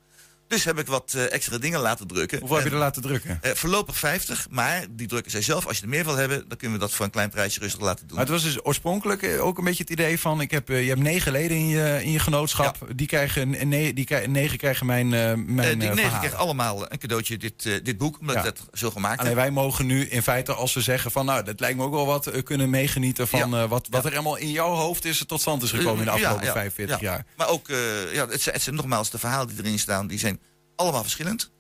[0.48, 2.38] Dus heb ik wat eh, extra dingen laten drukken.
[2.38, 3.38] Hoeveel heb je er laten drukken?
[3.42, 5.66] eh, voorlopig 50, maar die drukken zij zelf.
[5.66, 7.80] Als je er meer wil hebben, dan kunnen we dat voor een klein prijsje rustig
[7.80, 8.16] laten doen.
[8.16, 10.40] Maar het was dus oorspronkelijk eh, ook een beetje het idee van...
[10.40, 12.76] Ik heb, je hebt negen leden in je, in je genootschap.
[12.94, 16.98] Die krijgen, een- nee, die krijgen, negen krijgen mijn, mijn die negen krijgen allemaal een
[16.98, 18.44] cadeautje, dit, dit boek, omdat Ja.
[18.44, 19.40] ik dat zo gemaakt Alleen heb.
[19.40, 21.24] wij mogen nu in feite, als we zeggen van...
[21.26, 24.50] nou, dat lijkt me ook wel wat, kunnen meegenieten van wat, wat er allemaal in
[24.50, 27.10] jouw hoofd is tot stand is gekomen in de afgelopen ja, 45 ja.
[27.10, 27.24] jaar.
[27.36, 27.68] Maar ook,
[28.12, 30.35] ja, het, het zijn nogmaals de verhalen die erin staan, die zijn
[30.76, 31.50] allemaal verschillend.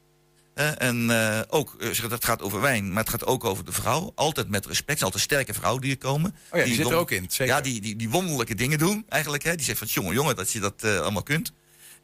[0.54, 3.72] Eh, en eh, ook, zeg, het gaat over wijn, maar het gaat ook over de
[3.72, 4.12] vrouw.
[4.14, 5.02] Altijd met respect.
[5.02, 6.34] Altijd sterke vrouwen die er komen.
[6.50, 7.54] Oh ja, die zit er ook in, zeker.
[7.54, 9.42] Ja, die, die, die wonderlijke dingen doen eigenlijk.
[9.42, 9.54] Hè.
[9.54, 11.52] Die zegt van, jongen, jongen, dat je dat allemaal kunt.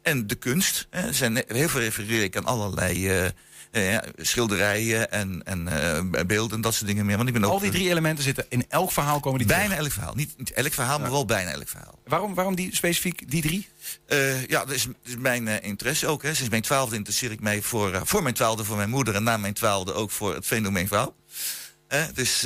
[0.01, 0.87] En de kunst.
[0.89, 1.13] Hè.
[1.13, 3.31] Zijn heel veel refereer ik aan allerlei
[3.73, 7.15] eh, schilderijen en, en eh, beelden en dat soort dingen meer.
[7.15, 9.63] Want ik ben ook, Al die drie elementen zitten in elk verhaal komen die Bijna
[9.63, 9.79] terug.
[9.79, 10.15] elk verhaal.
[10.15, 11.99] Niet, niet elk verhaal, maar wel bijna elk verhaal.
[12.05, 13.67] Waarom, waarom die, specifiek die drie?
[14.05, 16.23] Eh, ja, dat is, dat is mijn interesse ook.
[16.23, 16.33] Hè.
[16.33, 19.15] Sinds mijn twaalfde interesseer ik mij voor, voor mijn twaalfde voor mijn moeder...
[19.15, 21.15] en na mijn twaalfde ook voor het fenomeen vrouw.
[22.13, 22.43] Dus,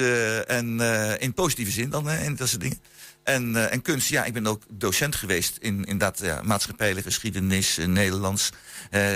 [0.47, 0.79] en
[1.19, 2.79] in positieve zin dan, en dat soort dingen.
[3.23, 6.41] En, en kunst, ja, ik ben ook docent geweest in, in dat ja,
[6.77, 8.49] geschiedenis, Nederlands,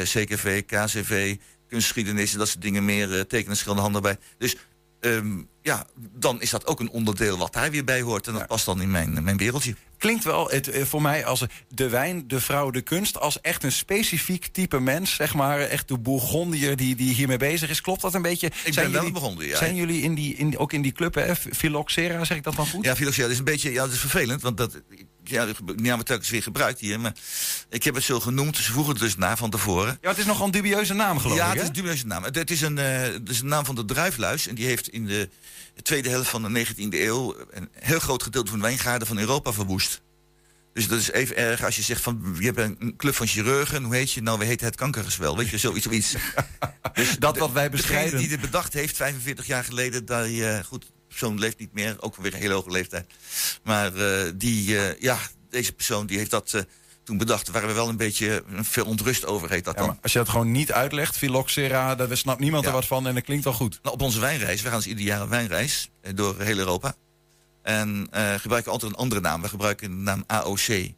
[0.04, 1.38] CKV, KCV,
[1.72, 4.18] kunstgeschiedenis en dat soort dingen meer, eh, tekenen, schilderen, handen bij.
[4.38, 4.56] Dus
[5.00, 8.28] ehm, ja, dan is dat ook een onderdeel wat daar weer bij hoort.
[8.28, 9.76] En dat past dan in mijn, mijn wereldje.
[9.98, 13.20] Klinkt wel het, eh, voor mij als de wijn, de vrouw, de kunst...
[13.20, 15.60] als echt een specifiek type mens, zeg maar.
[15.60, 17.82] Echt de Bourgondier die, die hiermee bezig is.
[17.82, 18.52] Klopt dat een beetje?
[18.66, 19.58] Ik ben wel een Bourgondier, ja.
[19.58, 21.36] Zijn jullie in die, in, ook in die club, hè?
[21.36, 22.86] Phylloxera, zeg ik dat dan goed?
[22.86, 24.82] Ja, filoxera is een beetje, ja, dat is vervelend, want dat,
[25.32, 27.14] ja, dat hebben we telkens weer gebruikt hier, maar
[27.70, 29.98] ik heb het zo genoemd, ze vroegen het dus na van tevoren.
[30.02, 31.64] Ja, het is nogal een dubieuze naam, geloof ja, ik, het hè?
[31.64, 32.24] is een dubieuze naam.
[32.24, 34.88] Het, het is een, eh, het is een naam van de druifluis en die heeft
[34.88, 35.30] in de
[35.82, 39.54] tweede helft van de 19e eeuw een heel groot gedeelte van de wijngaarden van Europa
[39.54, 40.02] verwoest.
[40.74, 43.84] Dus dat is even erg als je zegt van je hebt een club van chirurgen,
[43.84, 44.22] hoe heet je?
[44.22, 45.84] Nou, we heten het kankergezwel, weet je, zoiets.
[45.84, 46.16] zoiets.
[46.94, 48.20] dus Dat wat wij bestrijden.
[48.20, 52.16] die dit bedacht heeft, 45 jaar geleden, daar, eh, goed, persoon leeft niet meer, ook
[52.16, 53.06] weer een hele hoge leeftijd.
[53.64, 55.18] Maar eh, die, eh, ja,
[55.50, 56.62] deze persoon die heeft dat eh,
[57.04, 57.44] toen bedacht.
[57.46, 59.98] Daar waren we wel een beetje veel ontrust over, heet dat Ja, dan.
[60.02, 63.24] als je dat gewoon niet uitlegt, Phylloxera, daar snapt niemand er wat van en dat
[63.24, 63.80] klinkt wel goed.
[63.84, 66.96] Nou, op onze wijnreis, we gaan dus ieder jaar een wijnreis door heel Europa.
[67.64, 69.42] En eh, gebruiken altijd een andere naam.
[69.42, 70.90] We gebruiken de naam AOC.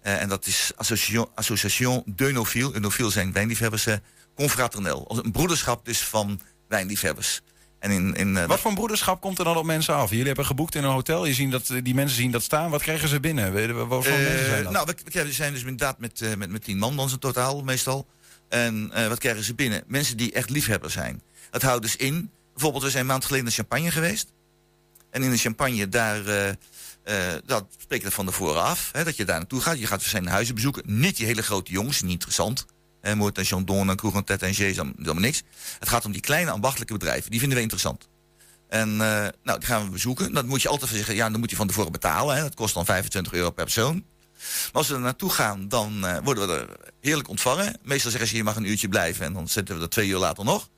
[0.00, 2.72] En dat is Association, Association d'Eunophile.
[2.72, 3.86] Eunophile zijn wijnliefhebbers.
[4.34, 5.20] confraternel.
[5.24, 7.40] Een broederschap dus van wijnliefhebbers.
[7.86, 10.10] En in, in, eh, Wat voor een broederschap komt er dan op mensen af?
[10.10, 12.70] Jullie hebben geboekt in een hotel, je ziet dat, die mensen zien dat staan.
[12.70, 13.52] Wat krijgen ze binnen?
[13.88, 14.72] Wat voor Eh, mensen zijn dat?
[14.72, 18.06] Nou, we, zijn dus inderdaad met, eh, met, met tien man dan in totaal meestal.
[18.48, 19.82] En eh, wat krijgen ze binnen?
[19.86, 21.22] Mensen die echt liefhebber zijn.
[21.50, 24.32] Dat houdt dus in, bijvoorbeeld we zijn een maand geleden naar Champagne geweest.
[25.10, 28.90] En in de Champagne, daar, eh, eh, dat spreek je van tevoren af.
[28.92, 29.78] Hè, dat je daar naartoe gaat.
[29.78, 30.82] Je gaat zijn huizen bezoeken.
[30.86, 32.66] Niet die hele grote jongens, niet interessant.
[33.06, 35.42] Hè, Moort en Chandon en Kroeg en Tet en allemaal allemaal niks.
[35.78, 37.30] Het gaat om die kleine ambachtelijke bedrijven.
[37.30, 38.08] Die vinden we interessant.
[38.68, 40.32] En eh, nou, die gaan we bezoeken.
[40.32, 42.36] Dat moet je altijd zeggen, ja, dan moet je van tevoren betalen.
[42.36, 42.42] Hè.
[42.42, 44.04] Dat kost dan 25 euro per persoon.
[44.34, 47.76] Maar als we er naartoe gaan, dan eh, worden we er heerlijk ontvangen.
[47.82, 49.24] Meestal zeggen ze, je mag een uurtje blijven.
[49.24, 50.68] En dan zetten we er twee uur later nog.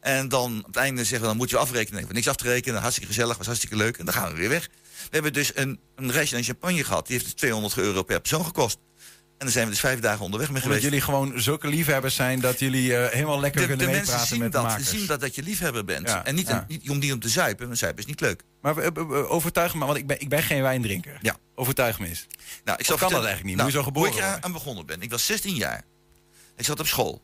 [0.00, 1.86] En dan op het einde zeggen we, dan moet je afrekenen.
[1.86, 2.80] Dan hebben we niks af te rekenen.
[2.80, 3.96] Hartstikke gezellig, was hartstikke leuk.
[3.96, 4.68] En dan gaan we weer weg.
[5.00, 7.06] We hebben dus een, een reisje naar Champagne gehad.
[7.06, 8.78] Die heeft dus 200 euro per persoon gekost.
[9.40, 10.82] En dan zijn we dus vijf dagen onderweg mee geweest.
[10.82, 14.28] jullie gewoon zulke liefhebbers zijn dat jullie eh, helemaal lekker de, kunnen de mensen meepraten
[14.28, 14.88] zien met dat, makers.
[14.88, 16.08] zien dat, dat je liefhebber bent.
[16.08, 16.58] Ja, en niet, ja.
[16.58, 17.66] een- niet om die om te zuipen.
[17.66, 18.42] Want zuipen is niet leuk.
[18.62, 21.18] Maar eh, eh, overtuig me, want ik ben, ik ben geen wijndrinker.
[21.22, 21.36] Ja.
[21.54, 22.26] Overtuig me eens.
[22.64, 23.56] Nou, ik Of kan zal dat eigenlijk niet?
[23.56, 25.02] Nou, je zo geboren Hoe ik aan begonnen ben.
[25.02, 25.82] Ik was 16 jaar.
[26.56, 27.22] Ik zat op school.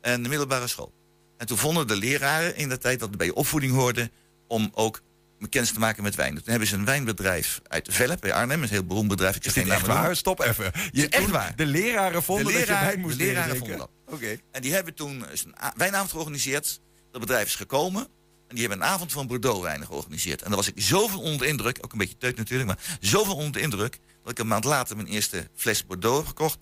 [0.00, 0.92] En de middelbare school.
[1.38, 4.10] En toen vonden de leraren in de tijd dat het bij je opvoeding hoorde...
[4.48, 5.00] om ook
[5.48, 6.34] kennis te maken met wijn.
[6.34, 8.62] Toen hebben ze een wijnbedrijf uit Velp bij Arnhem.
[8.62, 9.36] Een heel beroemd bedrijf.
[9.36, 9.86] Ik zeg geen noemen.
[9.86, 10.16] waar?
[10.16, 10.72] Stop even.
[10.92, 11.56] Je, echt waar.
[11.56, 13.90] De leraren vonden de dat je leraren, wijn moest de leraren vonden dat.
[14.06, 14.36] Oké.
[14.52, 16.80] En die hebben toen een wijnavond georganiseerd.
[17.10, 18.08] Dat bedrijf is gekomen.
[18.50, 20.42] En die hebben een avond van Bordeaux-wijnen georganiseerd.
[20.42, 23.34] En daar was ik zoveel onder de indruk, ook een beetje teut natuurlijk, maar zoveel
[23.34, 26.58] onder de indruk, dat ik een maand later mijn eerste fles Bordeaux heb gekocht.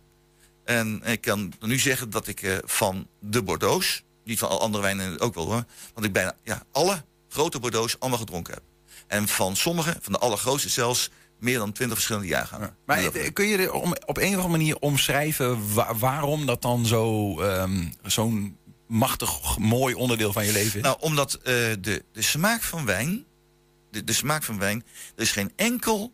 [0.64, 4.82] En ik kan nu zeggen dat ik eh, van de Bordeaux's, niet van al andere
[4.82, 5.64] wijnen ook wel hoor,
[5.94, 8.62] want ik bijna ja, alle grote Bordeaux's allemaal gedronken heb.
[9.08, 12.76] En van sommige, van de allergrootste zelfs, meer dan twintig verschillende jaargangen.
[12.86, 16.62] Maar eh, kun je er om, op een of andere manier omschrijven wa- waarom dat
[16.62, 18.56] dan zo, ehm, zo'n
[18.86, 20.82] machtig mooi onderdeel van je leven is?
[20.84, 21.42] Nou, omdat eh,
[21.80, 23.24] de, de smaak van wijn,
[23.90, 24.84] de, de smaak van wijn,
[25.16, 26.12] er is geen enkel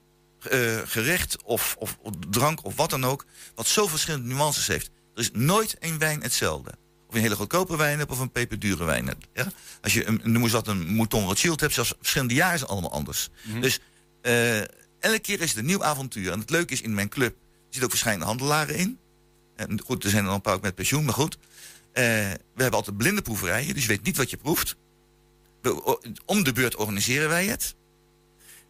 [0.50, 3.24] eh, gerecht of, of, of drank of wat dan ook,
[3.54, 4.90] wat zo verschillende nuances heeft.
[5.14, 6.70] Er is nooit één wijn hetzelfde.
[7.14, 9.26] Een hele goedkope wijn hebt of een peperdure wijn hebt.
[9.34, 9.46] Ja?
[9.82, 12.68] Als je een, noem eens wat, een Mouton Rothschild hebt, zelfs verschillende jaren is het
[12.70, 13.28] allemaal anders.
[13.60, 13.80] Dus
[14.22, 14.58] eh,
[15.00, 16.32] elke keer is het een nieuw avontuur.
[16.32, 18.98] En het leuke is, in mijn club zitten ook verschillende handelaren in.
[19.56, 21.38] En goed, er zijn er een paar ook met pensioen, maar goed.
[21.92, 24.76] Eh, we hebben altijd blinde proeverijen, dus je weet niet wat je proeft.
[25.62, 27.74] We- om de beurt organiseren wij het.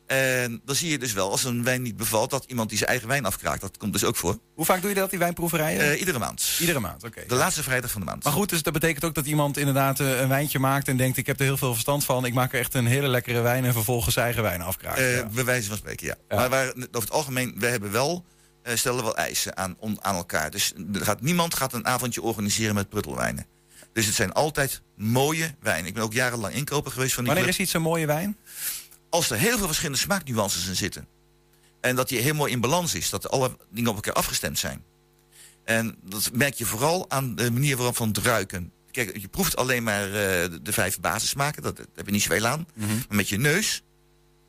[0.06, 2.90] En dan zie je dus wel, als een wijn niet bevalt, dat iemand die zijn
[2.90, 3.60] eigen wijn afkraakt.
[3.60, 4.38] Dat komt dus ook voor.
[4.54, 5.80] Hoe vaak doe je dat, die wijnproeverijen?
[5.92, 6.56] Eh, iedere maand.
[6.60, 7.24] Iedere maand, oké.
[7.28, 8.24] De laatste vrijdag van de maand.
[8.24, 11.16] Maar goed, dus dat betekent ook dat iemand inderdaad eh, een wijntje maakt en denkt:
[11.16, 12.24] ik heb er heel veel verstand van.
[12.24, 14.98] Ik maak er echt een hele lekkere wijn en vervolgens zijn eigen wijn afkraakt.
[14.98, 15.26] Eh, Ja.
[15.26, 16.36] Bij wijze van spreken, ja.
[16.36, 18.24] Maar waar, over het algemeen, wij hebben wel,
[18.62, 20.50] eh, stellen wel eisen aan, on- aan elkaar.
[20.50, 23.46] Dus er gaat, niemand gaat een avondje organiseren met pruttelwijnen.
[23.92, 25.86] Dus het zijn altijd mooie wijnen.
[25.86, 27.60] Ik ben ook jarenlang inkoper geweest van die Wanneer club.
[27.60, 28.36] is iets een mooie wijn?
[29.14, 31.06] Als er heel veel verschillende smaaknuances in zitten.
[31.80, 33.10] En dat die heel mooi in balans is.
[33.10, 34.82] Dat alle dingen op elkaar afgestemd zijn.
[35.64, 38.72] En dat merk je vooral aan de manier waarop van het ruiken.
[38.90, 41.62] kijk, je proeft alleen maar eh, de, de vijf basissmaken.
[41.62, 42.66] Dat, daar heb je niet zoveel aan.
[42.74, 42.86] Mhm.
[42.88, 43.82] Maar met je neus.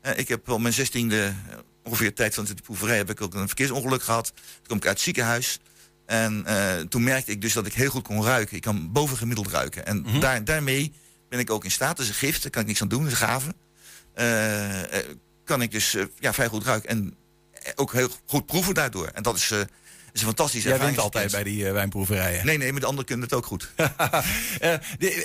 [0.00, 3.20] eh, ik heb op mijn zestiende, eh, ongeveer de tijd van de proeverij, heb ik
[3.20, 4.32] ook een verkeersongeluk gehad.
[4.34, 5.58] Toen kom ik uit het ziekenhuis.
[6.06, 6.44] En
[6.88, 8.56] toen merkte ik dus dat ik heel goed kon ruiken.
[8.56, 9.86] Ik kan bovengemiddeld ruiken.
[9.86, 10.20] En Mhm.
[10.20, 10.92] daar, daarmee
[11.28, 11.96] ben ik ook in staat.
[11.96, 13.48] Dat is een gift, daar kan ik niks aan doen, dat is een gave.
[13.48, 13.54] Eh,
[15.44, 16.88] kan ik dus eh, ja, vrij goed ruiken.
[16.88, 17.14] En
[17.52, 19.06] eh, ook heel goed proeven daardoor.
[19.06, 19.58] En dat is, eh,
[20.12, 20.98] is een fantastische Jij ervaring.
[21.00, 22.46] altijd bij die eh, wijnproeverijen.
[22.46, 23.68] Nee, nee, maar de anderen kunnen het ook goed.
[24.60, 24.74] Eh,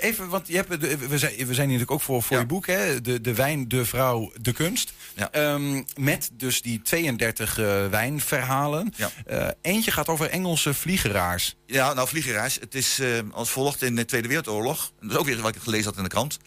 [0.03, 2.45] even, want je hebt, de- we, zijn, we zijn hier natuurlijk ook voor, voor je
[2.45, 3.01] boek, hè?
[3.01, 4.93] De, de wijn, de vrouw, de kunst.
[5.31, 8.93] Ehm, met dus die 32 eh, wijnverhalen.
[9.25, 11.55] Eh, eentje gaat over Engelse vliegeraars.
[11.65, 12.55] Ja, nou, vliegeraars.
[12.59, 14.91] Het is eh, als volgt in de Tweede Wereldoorlog.
[15.01, 16.37] Dat is ook weer wat ik gelezen had in de krant.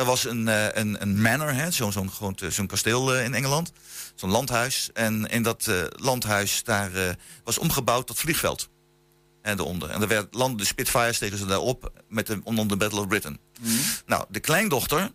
[0.00, 3.24] Er was een, eh, een, een manor, hè, zo'n zo'n gewoon, eh, zo'n kasteel eh,
[3.24, 3.72] in Engeland.
[4.14, 4.90] Zo'n landhuis.
[4.92, 6.90] En in dat landhuis daar
[7.44, 8.68] was omgebouwd tot vliegveld.
[9.42, 9.90] En daaronder.
[9.90, 13.38] En werd, landden de Spitfires tegen ze daarop met de, onder de Battle of Britain.
[14.06, 15.10] Nou, de kleindochter,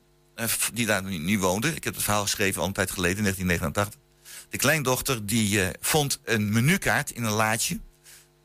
[0.73, 1.75] die daar nu, nu woonde...
[1.75, 4.01] ik heb het verhaal geschreven al een tijd geleden, in 1989...
[4.49, 7.79] de kleindochter die vond een menukaart in een laadje...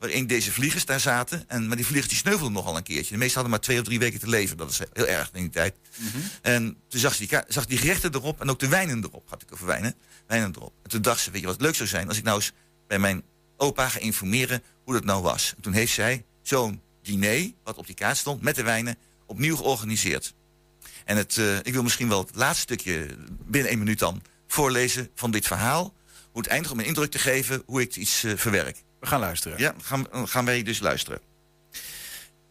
[0.00, 1.44] waarin deze vliegers daar zaten.
[1.48, 3.12] En, maar die vliegers die sneuvelden nogal een keertje.
[3.12, 4.56] De meesten hadden maar twee of drie weken te leven.
[4.56, 5.74] Dat is heel erg in die tijd.
[6.42, 9.28] En toen zag ze die, zag die gerechten erop en ook de wijnen erop.
[9.28, 9.94] Had ik over wijnen.
[10.26, 10.72] Wijnen erop.
[10.82, 12.08] En toen dacht ze, weet je wat leuk zou zijn...
[12.08, 12.52] als ik nou eens
[12.86, 13.22] bij mijn
[13.56, 15.52] opa ga informeren hoe dat nou was.
[15.56, 18.42] En toen heeft zij zo'n diner, wat op die kaart stond...
[18.42, 18.96] met de wijnen,
[19.26, 20.34] opnieuw georganiseerd.
[21.04, 23.06] En het, eh, ik wil misschien wel het laatste stukje,
[23.46, 24.22] binnen één minuut dan...
[24.46, 25.94] voorlezen van dit verhaal.
[26.32, 28.82] Hoe het eindigt om een indruk te geven hoe ik iets eh, verwerk.
[29.00, 29.58] We gaan luisteren.
[29.58, 31.20] Ja, gaan, gaan wij dus luisteren.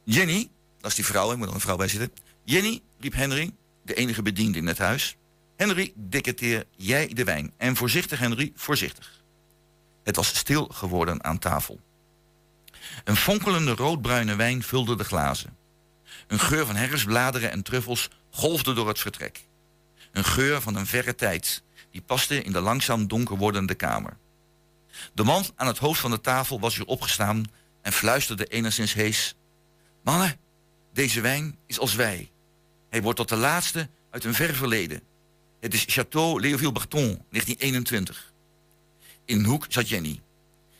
[0.03, 2.11] Jenny, dat is die vrouw, ik moet er een vrouw bij zitten.
[2.43, 3.51] Jenny, riep Henry,
[3.83, 5.17] de enige bediende in het huis.
[5.55, 7.53] Henry, decanteer jij de wijn.
[7.57, 9.23] En voorzichtig, Henry, voorzichtig.
[10.03, 11.79] Het was stil geworden aan tafel.
[13.03, 15.57] Een fonkelende roodbruine wijn vulde de glazen.
[16.27, 19.45] Een geur van herfstbladeren en truffels golfde door het vertrek.
[20.11, 24.17] Een geur van een verre tijd, die paste in de langzaam donker wordende kamer.
[25.13, 27.45] De man aan het hoofd van de tafel was weer opgestaan
[27.81, 29.35] en fluisterde enigszins hees.
[30.03, 30.39] Mannen,
[30.93, 32.31] deze wijn is als wij.
[32.89, 35.01] Hij wordt tot de laatste uit een ver verleden.
[35.59, 38.33] Het is Château Léoville-Barton, 1921.
[39.25, 40.21] In een hoek zat Jenny.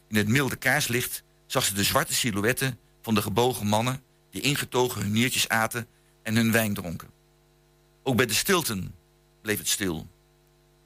[0.08, 4.02] In het milde kaarslicht zag ze de zwarte silhouetten van de gebogen mannen...
[4.32, 5.88] die ingetogen hun niertjes aten
[6.24, 7.10] en hun wijn dronken.
[8.04, 8.96] Ook bij de stilten
[9.42, 10.08] bleef het stil.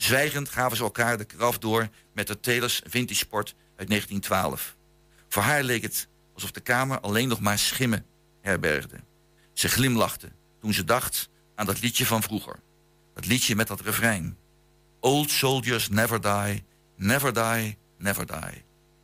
[0.04, 4.76] Zwijgend gaven ze elkaar de kraf door met de Taylors Vintage Sport uit 1912.
[5.30, 8.06] Voor haar leek het alsof de kamer alleen nog maar schimmen
[8.41, 8.99] herbergde.
[9.54, 12.60] Ze glimlachte toen ze dacht aan dat liedje van vroeger.
[13.14, 14.38] Dat liedje met dat refrein.
[14.99, 16.64] Old soldiers never die,
[16.95, 18.64] never die, never die.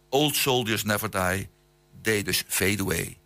[0.10, 1.50] Old soldiers never die,
[2.02, 3.18] they dus fade away.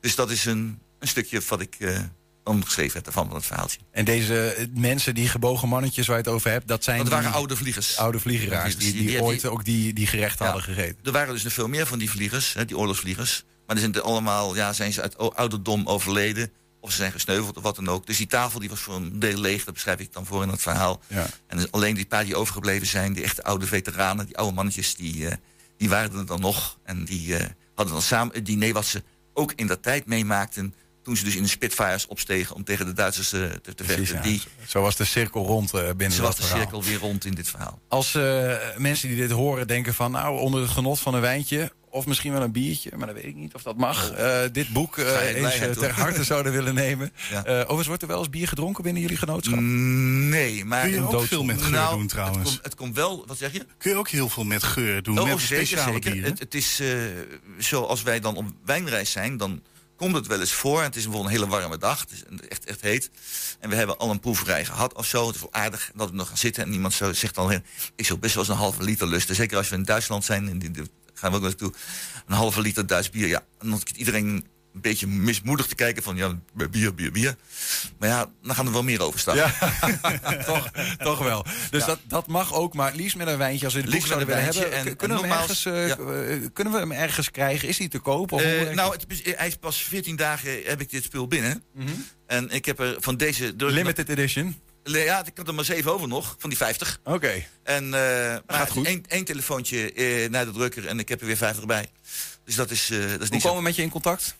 [0.00, 2.02] Dus dat is een, een stukje wat ik eh
[2.46, 3.78] dan geschreven heb van het verhaaltje.
[3.90, 7.08] En deze eh, mensen, die gebogen mannetjes waar je het over hebt, dat zijn Dat
[7.08, 7.96] waren die oude vliegers.
[7.96, 10.52] oude vliegeraars die, die, ooit ook die, die gerechten Ja.
[10.52, 10.96] hadden gegeten.
[11.04, 13.44] Er waren dus nog veel meer van die vliegers, hè, die oorlogsvliegers.
[13.66, 16.50] Maar die zijn er allemaal, ja, zijn ze uit ouderdom overleden.
[16.80, 18.06] Of ze zijn gesneuveld of wat dan ook.
[18.06, 19.64] Dus die tafel die was voor een deel leeg.
[19.64, 21.00] Dat beschrijf ik dan voor in het verhaal.
[21.06, 21.26] Ja.
[21.46, 24.94] En dus alleen die paar die overgebleven zijn, die echte oude veteranen, die oude mannetjes,
[24.94, 25.36] die, eh,
[25.76, 26.78] die waren er dan nog.
[26.84, 29.02] En die eh, hadden dan samen het diner wat ze
[29.34, 30.74] ook in dat tijd meemaakten.
[31.06, 33.96] Toen ze dus in de Spitfires opstegen om tegen de Duitsers eh, te, te Precies,
[34.10, 34.16] vechten.
[34.16, 34.22] ja.
[34.22, 36.60] Die, Zo was de cirkel rond eh, binnen zo dat was de verhaal.
[36.60, 37.80] cirkel weer rond in dit verhaal.
[37.88, 40.10] Als eh, mensen die dit horen denken van...
[40.10, 41.72] nou, onder het genot van een wijntje...
[41.90, 44.10] of misschien wel een biertje, maar dat weet ik niet of dat mag...
[44.12, 45.72] eh, dit boek eens doen.
[45.74, 47.12] ter harte zouden willen nemen.
[47.30, 47.44] Ja.
[47.44, 49.58] Eh, overigens, wordt er wel eens bier gedronken binnen jullie genootschap?
[49.58, 50.82] Mm, Nee, maar...
[50.82, 52.38] Kun je ook veel met geur Nou, doen trouwens?
[52.38, 53.66] Het komt, het komt wel, wat zeg je?
[53.78, 56.10] Kun je ook heel veel met geur doen, Oh, met zeker, speciale zeker.
[56.12, 56.30] bieren?
[56.30, 56.88] Het, het is eh,
[57.58, 59.62] zoals wij dan op wijnreis zijn, dan
[59.96, 60.82] komt het wel eens voor.
[60.82, 63.10] Het is bijvoorbeeld een hele warme dag, het is echt, echt heet.
[63.60, 65.26] En we hebben al een proeverij gehad of zo.
[65.26, 67.62] Het is wel aardig dat we nog gaan zitten en iemand zo zegt dan...
[67.96, 69.34] ik zou best wel eens een halve liter lusten.
[69.34, 70.70] Zeker als we in Duitsland zijn, en die,
[71.14, 71.72] gaan we ook naartoe.
[72.26, 73.44] Een halve liter Duits bier, ja.
[73.58, 76.16] En zit iedereen een beetje mismoedig te kijken van...
[76.16, 76.38] ja,
[76.70, 77.36] bier, bier, bier.
[77.98, 79.36] Maar ja, dan gaan er wel meer over staan.
[79.36, 79.54] Ja,
[80.46, 81.44] toch, toch wel.
[81.70, 83.64] Dus dat, dat mag ook, maar liefst met een wijntje.
[83.64, 85.90] Als we het boek Liefst zouden willen hebben, en- kunnen, en we hem ergens, eh,
[85.90, 87.68] eh, kunnen we hem ergens krijgen?
[87.68, 88.32] Is die te koop?
[88.32, 89.04] Of hoe Eh, nou, het?
[89.08, 91.62] is- hij is pas 14 dagen heb ik dit spul binnen.
[91.74, 91.88] Mhm.
[92.26, 93.54] En ik heb er van deze...
[93.56, 94.60] Limited edition?
[94.84, 97.00] Ja, ik had er maar zeven over nog, van die 50.
[97.04, 97.44] Oké.
[97.62, 98.86] En eh maar gaat goed.
[98.86, 99.92] Één, één telefoontje
[100.30, 101.86] naar de drukker en ik heb er weer 50 bij.
[102.44, 104.36] Dus dat is, dat is Hoe niet komen we met je in contact?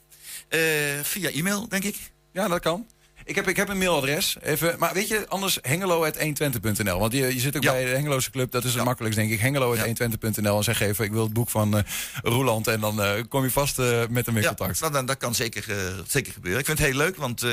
[0.49, 0.61] Eh,
[1.03, 1.97] via e-mail, denk ik.
[2.32, 2.86] Ja, dat kan.
[3.24, 4.36] Ik heb, ik heb een mailadres.
[4.42, 6.99] Even, maar weet je, anders hengelo.120.nl.
[6.99, 8.51] Want je, je zit ook bij de Hengeloze Club.
[8.51, 9.40] Dat is het makkelijkst, denk ik.
[9.40, 10.57] Hengelo.120.nl.
[10.57, 11.84] En zeg even, ik wil het boek van
[12.22, 12.66] Roeland.
[12.66, 13.76] En dan eh, kom je vast
[14.11, 14.80] met hem in Ja, contact.
[14.80, 15.64] nou, dan, dat kan zeker,
[16.07, 16.61] zeker gebeuren.
[16.61, 17.44] Ik vind het heel leuk, want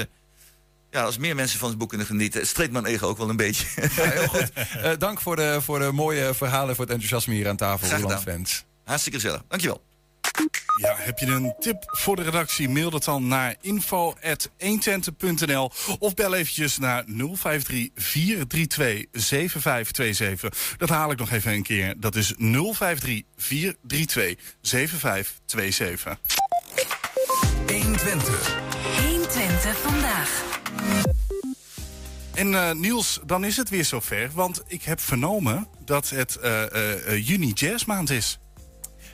[0.91, 2.39] ja, als meer mensen van het boek kunnen genieten...
[2.39, 3.65] het streelt mijn ego ook wel een beetje.
[3.75, 4.51] Ja, heel goed.
[4.99, 8.21] Dank voor de, voor de mooie verhalen en voor het enthousiasme hier aan tafel, gedaan.
[8.21, 8.63] fans.
[8.83, 9.43] Hartstikke gezellig.
[9.47, 9.83] Dankjewel.
[10.81, 12.69] Ja, heb je een tip voor de redactie?
[12.69, 20.75] Mail dat dan naar info.120.nl of bel eventjes naar 053 432 7527.
[20.77, 21.93] Dat haal ik nog even een keer.
[21.97, 26.17] Dat is 053 432 7527.
[27.67, 28.61] 120.
[29.01, 30.43] 120 vandaag.
[32.33, 34.29] En eh, Niels, dan is het weer zover.
[34.33, 38.39] Want ik heb vernomen dat het eh, eh, eh, juni jazzmaand is.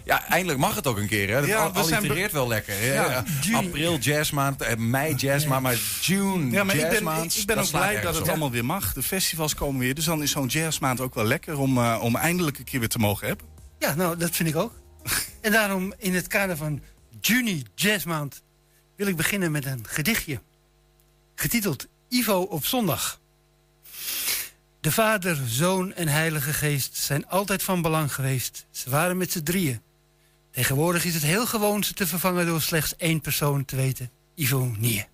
[0.09, 1.27] Ja, eindelijk mag het ook een keer.
[1.29, 1.39] Hè?
[1.39, 2.73] Dat Ja, al- we zijn allitereert wel lekker.
[2.77, 2.93] hè?
[2.93, 3.23] Ja.
[3.53, 7.37] April jazzmaand, eh, mei jazzmaand, maar June Ja, maar ik ben, jazzmaand.
[7.37, 8.29] ik ben ook blij dat het op.
[8.29, 8.93] allemaal weer mag.
[8.93, 9.95] De festivals komen weer.
[9.95, 12.89] Dus dan is zo'n jazzmaand ook wel lekker om, eh, om eindelijk een keer weer
[12.89, 13.45] te mogen hebben.
[13.79, 14.73] Ja, nou, dat vind ik ook.
[15.41, 16.81] en daarom in het kader van
[17.21, 18.41] Juni Jazzmaand
[18.95, 20.41] wil ik beginnen met een gedichtje.
[21.35, 23.19] Getiteld Ivo op zondag.
[24.81, 28.65] De Vader, Zoon en Heilige Geest zijn altijd van belang geweest.
[28.71, 29.81] Ze waren met z'n drieën.
[30.51, 34.09] Tegenwoordig is het heel gewoon ze te vervangen door slechts één persoon te weten.
[34.35, 35.05] Ivo Nie.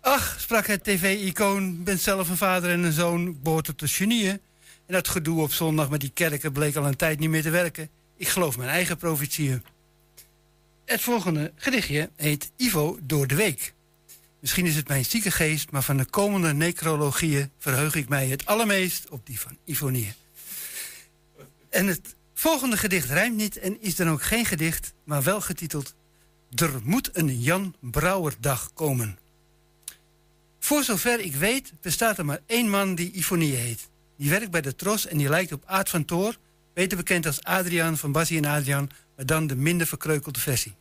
[0.00, 4.40] Ach, sprak het tv-icoon, bent zelf een vader en een zoon, behoort tot de genieën.
[4.86, 7.50] En dat gedoe op zondag met die kerken bleek al een tijd niet meer te
[7.50, 7.88] werken.
[8.16, 9.64] Ik geloof mijn eigen profetieën.
[10.84, 13.74] Het volgende gedichtje heet Ivo door de week.
[14.40, 18.46] Misschien is het mijn zieke geest, maar van de komende necrologieën verheug ik mij het
[18.46, 20.12] allermeest op die van Ivonie.
[21.68, 25.94] En het volgende gedicht rijmt niet en is dan ook geen gedicht, maar wel getiteld
[26.54, 29.18] Er moet een Jan Brouwerdag komen.
[30.58, 33.88] Voor zover ik weet bestaat er maar één man die Ifonie heet.
[34.16, 36.36] Die werkt bij de Tros en die lijkt op Aad van Toor,
[36.74, 40.74] beter bekend als Adriaan van Bassie en Adriaan, maar dan de minder verkreukelde versie.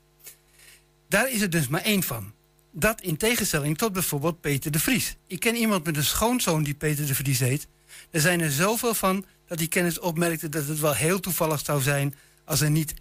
[1.07, 2.33] Daar is er dus maar één van.
[2.71, 5.15] Dat in tegenstelling tot bijvoorbeeld Peter de Vries.
[5.27, 7.67] Ik ken iemand met een schoonzoon die Peter de Vries heet.
[8.11, 11.81] Er zijn er zoveel van dat die kennis opmerkte dat het wel heel toevallig zou
[11.81, 12.93] zijn als er niet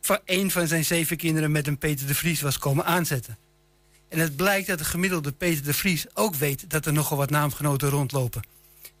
[0.00, 3.38] van één van zijn zeven kinderen met een Peter de Vries was komen aanzetten.
[4.08, 7.30] En het blijkt dat de gemiddelde Peter de Vries ook weet dat er nogal wat
[7.30, 8.42] naamgenoten rondlopen.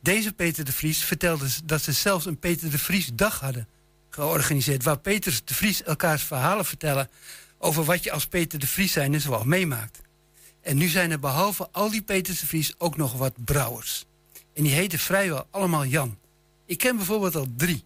[0.00, 3.68] Deze Peter de Vries vertelde dat ze zelfs een Peter de Vries dag hadden
[4.10, 4.82] georganiseerd.
[4.82, 7.10] Waar Peters de Vries elkaars verhalen vertellen
[7.58, 10.00] over wat je als Peter de Vries zijn zoal meemaakt.
[10.60, 14.04] En nu zijn er behalve al die Peters de Vries ook nog wat brouwers.
[14.54, 16.18] En die heten vrijwel allemaal Jan.
[16.66, 17.84] Ik ken bijvoorbeeld al drie.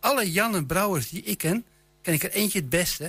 [0.00, 1.64] Alle Jan en brouwers die ik ken,
[2.02, 3.04] ken ik er eentje het beste.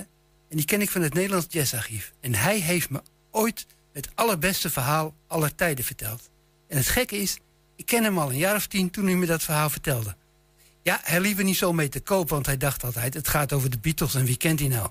[0.48, 2.12] En die ken ik van het Nederlands Jazzarchief.
[2.20, 6.30] En hij heeft me ooit het allerbeste verhaal aller tijden verteld.
[6.68, 7.38] En het gekke is,
[7.76, 10.16] ik ken hem al een jaar of tien toen hij me dat verhaal vertelde.
[10.82, 13.14] Ja, hij liep er niet zo mee te koop, want hij dacht altijd...
[13.14, 14.88] het gaat over de Beatles en wie kent die nou?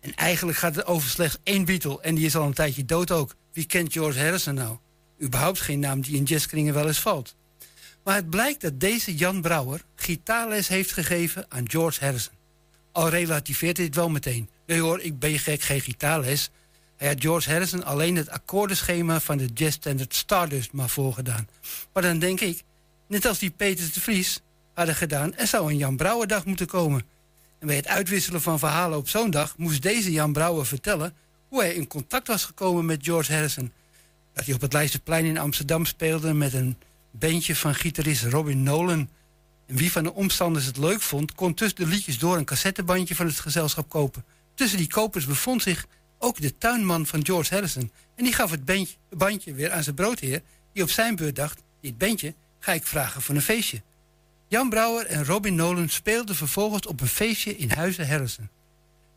[0.00, 2.00] En eigenlijk gaat het over slechts één Beatle...
[2.00, 3.34] en die is al een tijdje dood ook.
[3.52, 4.76] Wie kent George Harrison nou?
[5.22, 7.34] Überhaupt geen naam die in jazzkringen wel eens valt.
[8.04, 12.32] Maar het blijkt dat deze Jan Brouwer gitaarles heeft gegeven aan George Harrison.
[12.92, 14.48] Al relativeert het wel meteen.
[14.66, 16.50] Nee hoor, ik ben gek, geen gitaarles.
[16.96, 21.48] Hij had George Harrison alleen het akkoordenschema van de jazzstandard Stardust maar voorgedaan.
[21.92, 22.62] Maar dan denk ik,
[23.06, 24.40] net als die Peter de Vries
[24.74, 25.36] hadden gedaan...
[25.36, 27.02] er zou een Jan Brouwerdag moeten komen.
[27.58, 29.56] En bij het uitwisselen van verhalen op zo'n dag...
[29.56, 31.14] moest deze Jan Brouwer vertellen
[31.48, 33.72] hoe hij in contact was gekomen met George Harrison.
[34.34, 36.32] Dat hij op het Leidseplein in Amsterdam speelde...
[36.32, 36.76] met een
[37.10, 39.08] bandje van gitarist Robin Nolan...
[39.70, 43.14] En wie van de omstanders het leuk vond, kon tussen de liedjes door een cassettebandje
[43.14, 44.24] van het gezelschap kopen.
[44.54, 45.86] Tussen die kopers bevond zich
[46.18, 47.92] ook de tuinman van George Harrison.
[48.16, 48.64] En die gaf het
[49.10, 50.42] bandje, weer aan zijn broodheer,
[50.72, 53.82] die op zijn beurt dacht: Dit bandje ga ik vragen voor een feestje.
[54.48, 58.48] Jan Brouwer en Robin Nolan speelden vervolgens op een feestje in Huizen Harrison.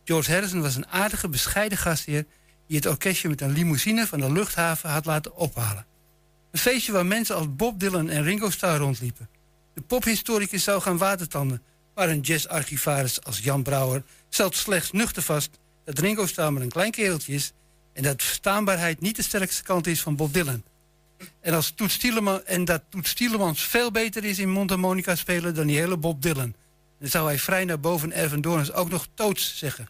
[0.03, 2.25] George Harrison was een aardige, bescheiden gastheer
[2.67, 5.85] die het orkestje met een limousine van de luchthaven had laten ophalen.
[6.53, 9.29] Een feestje waar mensen als Bob Dylan en Ringo Starr rondliepen.
[9.73, 11.61] De pophistoricus zou gaan watertanden,
[11.95, 16.69] maar een jazzarchivaris als Jan Brouwer stelt slechts nuchter vast dat Ringo Starr maar een
[16.69, 17.51] klein kereltje is
[17.93, 20.63] en dat verstaanbaarheid niet de sterkste kant is van Bob Dylan.
[21.39, 22.11] En, als Toet
[22.45, 26.55] en dat Toet Stielemans veel beter is in mondharmonica spelen dan die hele Bob Dylan.
[26.99, 29.87] Dan zou hij vrij naar boven Erven Doorns ook nog toots zeggen.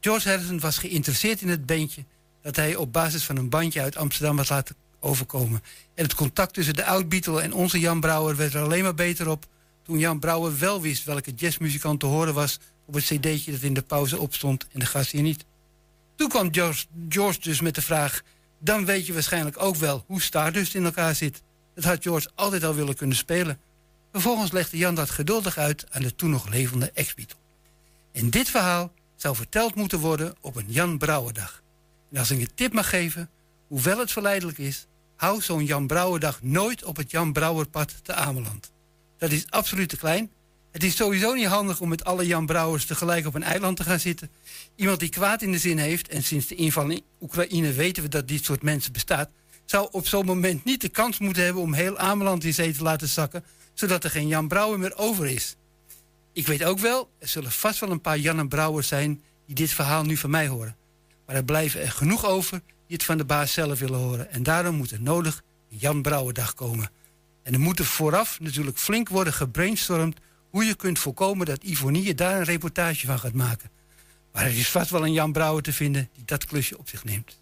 [0.00, 2.04] George Harrison was geïnteresseerd in het bandje
[2.42, 5.62] dat hij op basis van een bandje uit Amsterdam had laten overkomen.
[5.94, 9.28] En het contact tussen de oud-Beatle en onze Jan Brouwer werd er alleen maar beter
[9.28, 9.46] op...
[9.82, 12.58] toen Jan Brouwer wel wist welke jazzmuzikant te horen was...
[12.86, 15.44] op het cd'tje dat in de pauze opstond en de gast hier niet.
[16.16, 18.22] Toen kwam George, George dus met de vraag...
[18.64, 21.42] Dan weet je waarschijnlijk ook wel hoe Stardust in elkaar zit.
[21.74, 23.60] Dat had George altijd al willen kunnen spelen.
[24.12, 27.38] Vervolgens legde Jan dat geduldig uit aan de toen nog levende ex-Beatle.
[28.12, 31.62] En dit verhaal zou verteld moeten worden op een Jan Brouwerdag.
[32.12, 33.30] En als ik een tip mag geven,
[33.68, 34.86] hoewel het verleidelijk is...
[35.22, 38.72] hou zo'n Jan Brouwerdag nooit op het Jan Brouwerpad te Ameland.
[39.18, 40.30] Dat is absoluut te klein.
[40.70, 43.84] Het is sowieso niet handig om met alle Jan Brouwers tegelijk op een eiland te
[43.84, 44.30] gaan zitten.
[44.76, 48.08] Iemand die kwaad in de zin heeft, en sinds de inval in Oekraïne weten we
[48.08, 49.30] dat dit soort mensen bestaat...
[49.64, 52.82] zou op zo'n moment niet de kans moeten hebben om heel Ameland in zee te
[52.82, 53.44] laten zakken...
[53.74, 55.56] zodat er geen Jan Brouwer meer over is.
[56.32, 59.22] Ik weet ook wel, er zullen vast wel een paar Jan en Brouwers zijn...
[59.46, 60.76] die dit verhaal nu van mij horen.
[61.26, 62.62] Maar er blijven er genoeg over
[62.92, 64.30] die het van de baas zelf willen horen.
[64.30, 66.90] En daarom moet er nodig een Jan Brouwerdag komen.
[67.42, 70.18] En er moet er vooraf natuurlijk flink worden gebrainstormd...
[70.50, 73.70] hoe je kunt voorkomen dat Ivonie daar een reportage van gaat maken.
[74.32, 77.04] Maar er is vast wel een Jan Brouwer te vinden die dat klusje op zich
[77.04, 77.40] neemt.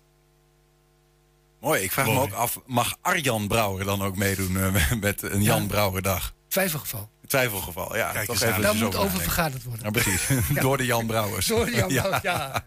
[1.61, 5.42] Mooi, ik vraag me ook af, mag Arjan Brouwer dan ook meedoen eh, met een
[5.42, 5.66] Jan Ja.
[5.66, 6.34] Brouwerdag?
[6.51, 7.09] Twijfelgeval.
[7.26, 8.11] Twijfelgeval, ja.
[8.12, 9.20] Kijk eens Daar dus moet over nadenken.
[9.20, 9.84] vergaderd worden.
[9.84, 10.22] Ja, precies.
[10.62, 11.46] Door de Jan Brouwers.
[11.46, 12.01] Door de Jan Ja.
[12.03, 12.64] Brouwer, ja.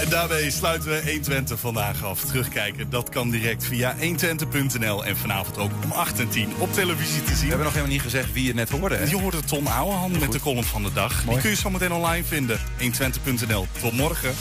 [0.00, 2.20] En daarmee sluiten we 120 vandaag af.
[2.24, 7.22] Terugkijken, dat kan direct via 120.nl en vanavond ook om 8 en 10 op televisie
[7.22, 7.40] te zien.
[7.40, 8.94] We hebben nog helemaal niet gezegd wie je net hoorde.
[8.96, 9.04] Hè?
[9.04, 11.24] Je hoorde Ton Ouwehand met de column van de dag.
[11.24, 12.58] Die kun je zo meteen online vinden.
[12.78, 13.66] 120.nl.
[13.80, 14.34] Tot morgen.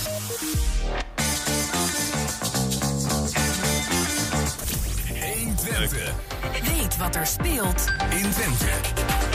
[5.80, 5.92] Weet
[7.02, 9.31] wat er speelt In Twente.